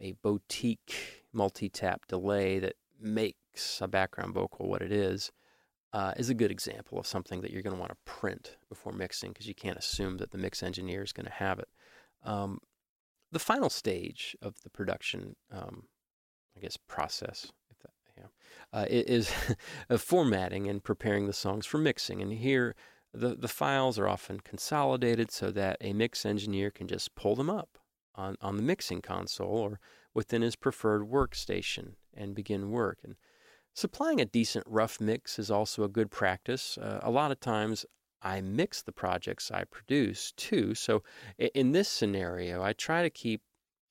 a 0.00 0.12
boutique 0.22 1.24
multi-tap 1.32 2.06
delay 2.06 2.58
that 2.58 2.74
makes 3.00 3.80
a 3.80 3.88
background 3.88 4.34
vocal 4.34 4.68
what 4.68 4.82
it 4.82 4.92
is, 4.92 5.32
uh, 5.92 6.12
is 6.16 6.28
a 6.28 6.34
good 6.34 6.50
example 6.50 6.98
of 6.98 7.06
something 7.06 7.40
that 7.40 7.50
you're 7.50 7.62
going 7.62 7.74
to 7.74 7.80
want 7.80 7.90
to 7.90 8.12
print 8.12 8.56
before 8.68 8.92
mixing 8.92 9.30
because 9.30 9.48
you 9.48 9.54
can't 9.54 9.78
assume 9.78 10.18
that 10.18 10.30
the 10.30 10.38
mix 10.38 10.62
engineer 10.62 11.02
is 11.02 11.12
going 11.12 11.26
to 11.26 11.32
have 11.32 11.58
it. 11.58 11.68
Um, 12.24 12.58
the 13.30 13.38
final 13.38 13.70
stage 13.70 14.36
of 14.40 14.62
the 14.62 14.70
production, 14.70 15.36
um, 15.52 15.84
I 16.56 16.60
guess, 16.60 16.76
process 16.76 17.52
that, 17.82 17.90
yeah, 18.16 18.26
uh, 18.72 18.86
is 18.88 19.32
formatting 19.98 20.68
and 20.68 20.82
preparing 20.82 21.26
the 21.26 21.32
songs 21.32 21.66
for 21.66 21.78
mixing. 21.78 22.22
And 22.22 22.32
here, 22.32 22.74
the, 23.12 23.34
the 23.34 23.48
files 23.48 23.98
are 23.98 24.08
often 24.08 24.40
consolidated 24.40 25.30
so 25.30 25.50
that 25.52 25.78
a 25.80 25.92
mix 25.92 26.26
engineer 26.26 26.70
can 26.70 26.86
just 26.86 27.14
pull 27.14 27.34
them 27.36 27.50
up 27.50 27.78
on, 28.14 28.36
on 28.40 28.56
the 28.56 28.62
mixing 28.62 29.00
console 29.00 29.58
or 29.58 29.80
within 30.14 30.42
his 30.42 30.56
preferred 30.56 31.02
workstation 31.02 31.94
and 32.14 32.34
begin 32.34 32.70
work. 32.70 32.98
And 33.02 33.16
supplying 33.74 34.20
a 34.20 34.26
decent 34.26 34.64
rough 34.66 35.00
mix 35.00 35.38
is 35.38 35.50
also 35.50 35.84
a 35.84 35.88
good 35.88 36.10
practice. 36.10 36.76
Uh, 36.76 37.00
a 37.02 37.10
lot 37.10 37.30
of 37.30 37.40
times 37.40 37.86
I 38.22 38.40
mix 38.40 38.82
the 38.82 38.92
projects 38.92 39.50
I 39.50 39.64
produce 39.64 40.32
too. 40.32 40.74
So 40.74 41.02
in 41.38 41.72
this 41.72 41.88
scenario, 41.88 42.62
I 42.62 42.72
try 42.72 43.02
to 43.02 43.10
keep 43.10 43.42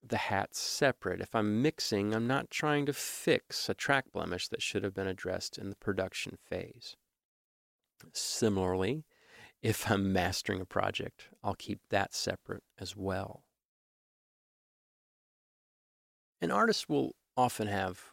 the 0.06 0.18
hats 0.18 0.60
separate. 0.60 1.22
If 1.22 1.34
I'm 1.36 1.62
mixing, 1.62 2.14
I'm 2.14 2.28
not 2.28 2.50
trying 2.50 2.86
to 2.86 2.94
fix 2.94 3.70
a 3.70 3.74
track 3.74 4.06
blemish 4.14 4.48
that 4.50 4.62
should 4.62 4.84
have 4.84 4.94
been 4.94 5.08
addressed 5.08 5.58
in 5.58 5.70
the 5.70 5.76
production 5.76 6.38
phase. 6.50 6.96
Similarly, 8.14 9.06
if 9.62 9.90
I'm 9.90 10.14
mastering 10.14 10.62
a 10.62 10.66
project, 10.66 11.30
I'll 11.44 11.56
keep 11.56 11.80
that 11.90 12.14
separate 12.14 12.64
as 12.80 12.96
well. 12.96 13.44
An 16.40 16.52
artist 16.52 16.88
will 16.88 17.16
often 17.36 17.68
have 17.68 18.12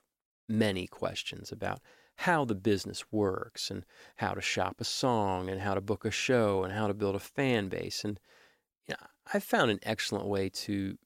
many 0.48 0.86
questions 0.86 1.52
about 1.52 1.80
how 2.16 2.44
the 2.44 2.54
business 2.54 3.04
works 3.12 3.70
and 3.70 3.84
how 4.16 4.32
to 4.34 4.40
shop 4.40 4.80
a 4.80 4.84
song 4.84 5.48
and 5.48 5.60
how 5.60 5.74
to 5.74 5.80
book 5.80 6.04
a 6.04 6.10
show 6.10 6.62
and 6.62 6.72
how 6.72 6.86
to 6.86 6.94
build 6.94 7.14
a 7.14 7.20
fan 7.20 7.68
base. 7.68 8.04
And 8.04 8.18
you 8.86 8.94
know, 8.94 9.06
I've 9.32 9.44
found 9.44 9.70
an 9.70 9.80
excellent 9.82 10.26
way 10.26 10.48
to 10.50 10.98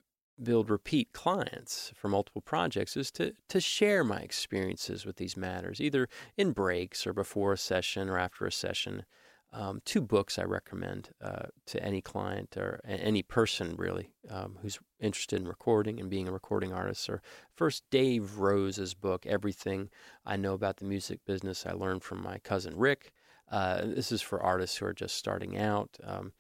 build 0.43 0.71
repeat 0.71 1.13
clients 1.13 1.93
for 1.97 2.09
multiple 2.09 2.43
projects 2.43 2.97
is 2.97 3.11
to 3.11 3.35
to 3.49 3.61
share 3.61 4.05
my 4.05 4.21
experiences 4.21 5.05
with 5.05 5.17
these 5.17 5.37
matters, 5.37 5.81
either 5.81 6.09
in 6.37 6.53
breaks 6.53 7.07
or 7.07 7.13
before 7.13 7.53
a 7.55 7.59
session 7.59 8.09
or 8.09 8.19
after 8.19 8.47
a 8.47 8.53
session. 8.53 9.05
Um, 9.51 9.81
two 9.85 10.03
books 10.03 10.39
I 10.39 10.45
recommend 10.45 11.11
uh, 11.23 11.47
to 11.67 11.83
any 11.83 12.03
client 12.03 12.57
or 12.57 12.81
any 12.85 13.23
person 13.23 13.77
really 13.77 14.11
um, 14.29 14.59
who's 14.61 14.79
interested 15.01 15.41
in 15.41 15.49
recording 15.49 15.99
and 15.99 16.11
being 16.11 16.29
a 16.29 16.33
recording 16.33 16.73
artist 16.73 17.09
are 17.09 17.23
first 17.55 17.83
Dave 17.91 18.39
Rose's 18.39 18.93
book, 18.93 19.25
Everything 19.25 19.89
I 20.27 20.37
Know 20.37 20.53
About 20.53 20.77
the 20.77 20.85
Music 20.85 21.21
Business 21.25 21.65
I 21.65 21.73
Learned 21.73 22.03
from 22.03 22.23
My 22.23 22.39
Cousin 22.39 22.77
Rick. 22.77 23.13
Uh, 23.51 23.87
this 23.87 24.13
is 24.13 24.21
for 24.21 24.43
artists 24.43 24.77
who 24.77 24.85
are 24.85 24.93
just 24.93 25.17
starting 25.17 25.57
out. 25.57 25.97
Um, 26.05 26.33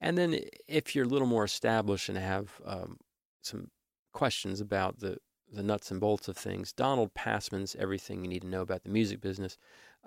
and 0.00 0.16
then 0.16 0.40
if 0.66 0.94
you're 0.94 1.04
a 1.04 1.08
little 1.08 1.28
more 1.28 1.44
established 1.44 2.08
and 2.08 2.16
have 2.16 2.60
um, 2.64 2.96
some 3.42 3.70
questions 4.12 4.60
about 4.60 5.00
the 5.00 5.18
the 5.52 5.62
nuts 5.62 5.90
and 5.90 6.00
bolts 6.00 6.26
of 6.28 6.36
things. 6.36 6.72
Donald 6.72 7.14
Passman's 7.14 7.76
"Everything 7.76 8.22
You 8.22 8.28
Need 8.28 8.42
to 8.42 8.48
Know 8.48 8.62
About 8.62 8.82
the 8.82 8.90
Music 8.90 9.20
Business" 9.20 9.58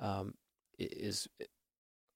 um, 0.01 0.33
is 0.77 1.27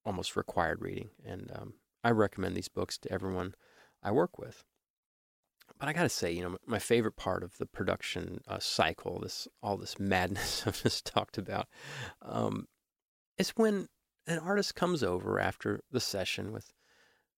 almost 0.05 0.35
required 0.35 0.81
reading, 0.81 1.09
and 1.25 1.51
um, 1.53 1.73
I 2.03 2.11
recommend 2.11 2.55
these 2.55 2.67
books 2.67 2.97
to 2.99 3.11
everyone 3.11 3.55
I 4.03 4.11
work 4.11 4.37
with. 4.37 4.63
But 5.79 5.87
I 5.87 5.93
got 5.93 6.03
to 6.03 6.09
say, 6.09 6.31
you 6.31 6.43
know, 6.43 6.57
my 6.65 6.79
favorite 6.79 7.15
part 7.15 7.43
of 7.43 7.57
the 7.57 7.65
production 7.65 8.41
uh, 8.47 8.59
cycle, 8.59 9.19
this 9.19 9.47
all 9.63 9.77
this 9.77 9.99
madness 9.99 10.63
I've 10.67 10.81
just 10.81 11.05
talked 11.05 11.37
about, 11.37 11.67
um, 12.21 12.67
is 13.37 13.51
when 13.51 13.87
an 14.27 14.39
artist 14.39 14.75
comes 14.75 15.01
over 15.03 15.39
after 15.39 15.81
the 15.91 15.99
session 15.99 16.51
with 16.51 16.73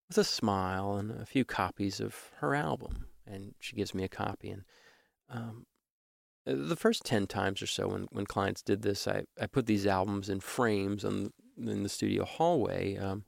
with 0.08 0.18
a 0.18 0.24
smile 0.24 0.96
and 0.96 1.12
a 1.12 1.26
few 1.26 1.46
copies 1.46 2.00
of 2.00 2.32
her 2.40 2.54
album 2.54 3.06
and 3.26 3.56
she 3.60 3.76
gives 3.76 3.94
me 3.94 4.04
a 4.04 4.10
copy. 4.10 4.50
And 4.50 4.64
um, 5.30 5.66
the 6.46 6.76
first 6.76 7.06
10 7.06 7.28
times 7.28 7.62
or 7.62 7.68
so 7.68 7.88
when, 7.88 8.08
when 8.12 8.26
clients 8.26 8.62
did 8.62 8.82
this, 8.82 9.08
I, 9.08 9.24
I 9.40 9.48
put 9.48 9.66
these 9.66 9.88
albums 9.88 10.30
in 10.30 10.40
frames 10.40 11.06
on, 11.06 11.32
in 11.58 11.84
the 11.84 11.90
studio 11.90 12.26
hallway, 12.26 12.98
um, 12.98 13.26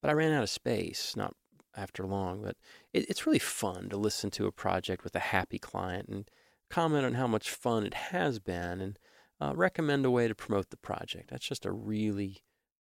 but 0.00 0.10
I 0.10 0.14
ran 0.14 0.32
out 0.32 0.42
of 0.42 0.50
space, 0.50 1.14
not 1.16 1.34
after 1.76 2.04
long. 2.04 2.42
But 2.42 2.56
it, 2.92 3.08
it's 3.08 3.26
really 3.26 3.38
fun 3.38 3.88
to 3.90 3.96
listen 3.96 4.30
to 4.32 4.46
a 4.46 4.52
project 4.52 5.04
with 5.04 5.14
a 5.14 5.20
happy 5.20 5.58
client 5.58 6.08
and 6.08 6.30
comment 6.70 7.06
on 7.06 7.14
how 7.14 7.26
much 7.26 7.50
fun 7.50 7.86
it 7.86 7.94
has 7.94 8.38
been 8.38 8.80
and 8.80 8.98
uh, 9.40 9.52
recommend 9.54 10.04
a 10.04 10.10
way 10.10 10.28
to 10.28 10.34
promote 10.34 10.70
the 10.70 10.76
project. 10.76 11.30
That's 11.30 11.46
just 11.46 11.66
a 11.66 11.72
really 11.72 12.38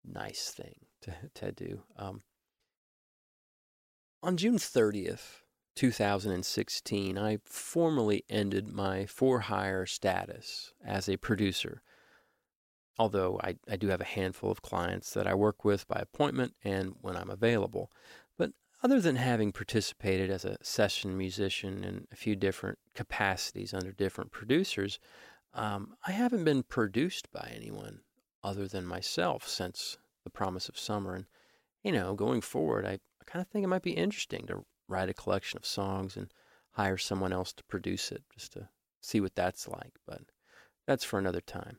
nice 0.05 0.51
thing 0.51 0.87
to, 1.03 1.15
to 1.35 1.53
do. 1.53 1.83
Um, 1.97 2.23
on 4.23 4.37
June 4.37 4.59
30th, 4.59 5.43
2016, 5.75 7.19
I 7.19 7.39
formally 7.45 8.25
ended 8.29 8.69
my 8.69 9.07
for 9.07 9.41
hire 9.41 9.87
status 9.87 10.73
as 10.85 11.09
a 11.09 11.17
producer. 11.17 11.83
Although 12.99 13.41
I, 13.43 13.57
I 13.71 13.77
do 13.77 13.89
have 13.89 14.01
a 14.01 14.05
handful 14.05 14.51
of 14.51 14.63
clients 14.63 15.13
that 15.15 15.27
I 15.27 15.35
work 15.35 15.65
with 15.65 15.89
by 15.89 15.99
appointment 16.01 16.55
and 16.63 16.95
when 17.01 17.17
I'm 17.17 17.31
available. 17.31 17.91
But 18.37 18.53
other 18.83 19.01
than 19.01 19.17
having 19.17 19.53
participated 19.53 20.31
as 20.31 20.45
a 20.45 20.59
session 20.63 21.17
musician 21.17 21.85
in 21.85 22.07
a 22.13 22.17
few 22.17 22.37
different 22.37 22.79
capacities 22.95 23.73
under 23.73 23.93
different 23.93 24.31
producers, 24.31 24.99
um, 25.55 25.95
I 26.07 26.13
haven't 26.13 26.45
been 26.45 26.63
produced 26.63 27.33
by 27.33 27.51
anyone 27.55 28.01
other 28.43 28.69
than 28.69 28.85
myself 28.85 29.49
since 29.49 29.99
The 30.25 30.31
Promise 30.31 30.69
of 30.69 30.79
Summer. 30.79 31.15
And, 31.15 31.27
you 31.83 31.93
know, 31.93 32.15
going 32.15 32.41
forward, 32.41 32.85
I, 32.85 32.93
I 32.93 33.25
kind 33.25 33.41
of 33.41 33.49
think 33.49 33.65
it 33.65 33.69
might 33.69 33.83
be 33.83 33.93
interesting 33.93 34.47
to 34.47 34.65
write 34.89 35.09
a 35.09 35.15
collection 35.15 35.57
of 35.57 35.67
songs 35.67 36.17
and 36.17 36.33
hire 36.73 36.99
someone 36.99 37.33
else 37.33 37.53
to 37.55 37.65
produce 37.65 38.13
it 38.13 38.23
just 38.35 38.53
to 38.55 38.69
see 39.01 39.21
what 39.21 39.35
that's 39.35 39.69
like. 39.69 39.93
But 40.07 40.23
that's 40.87 41.05
for 41.05 41.19
another 41.19 41.41
time. 41.41 41.79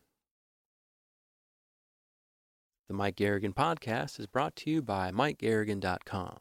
The 2.93 2.97
Mike 2.97 3.15
Garrigan 3.15 3.53
podcast 3.53 4.19
is 4.19 4.27
brought 4.27 4.55
to 4.57 4.69
you 4.69 4.83
by 4.83 5.09
MikeGarrigan.com. 5.09 6.37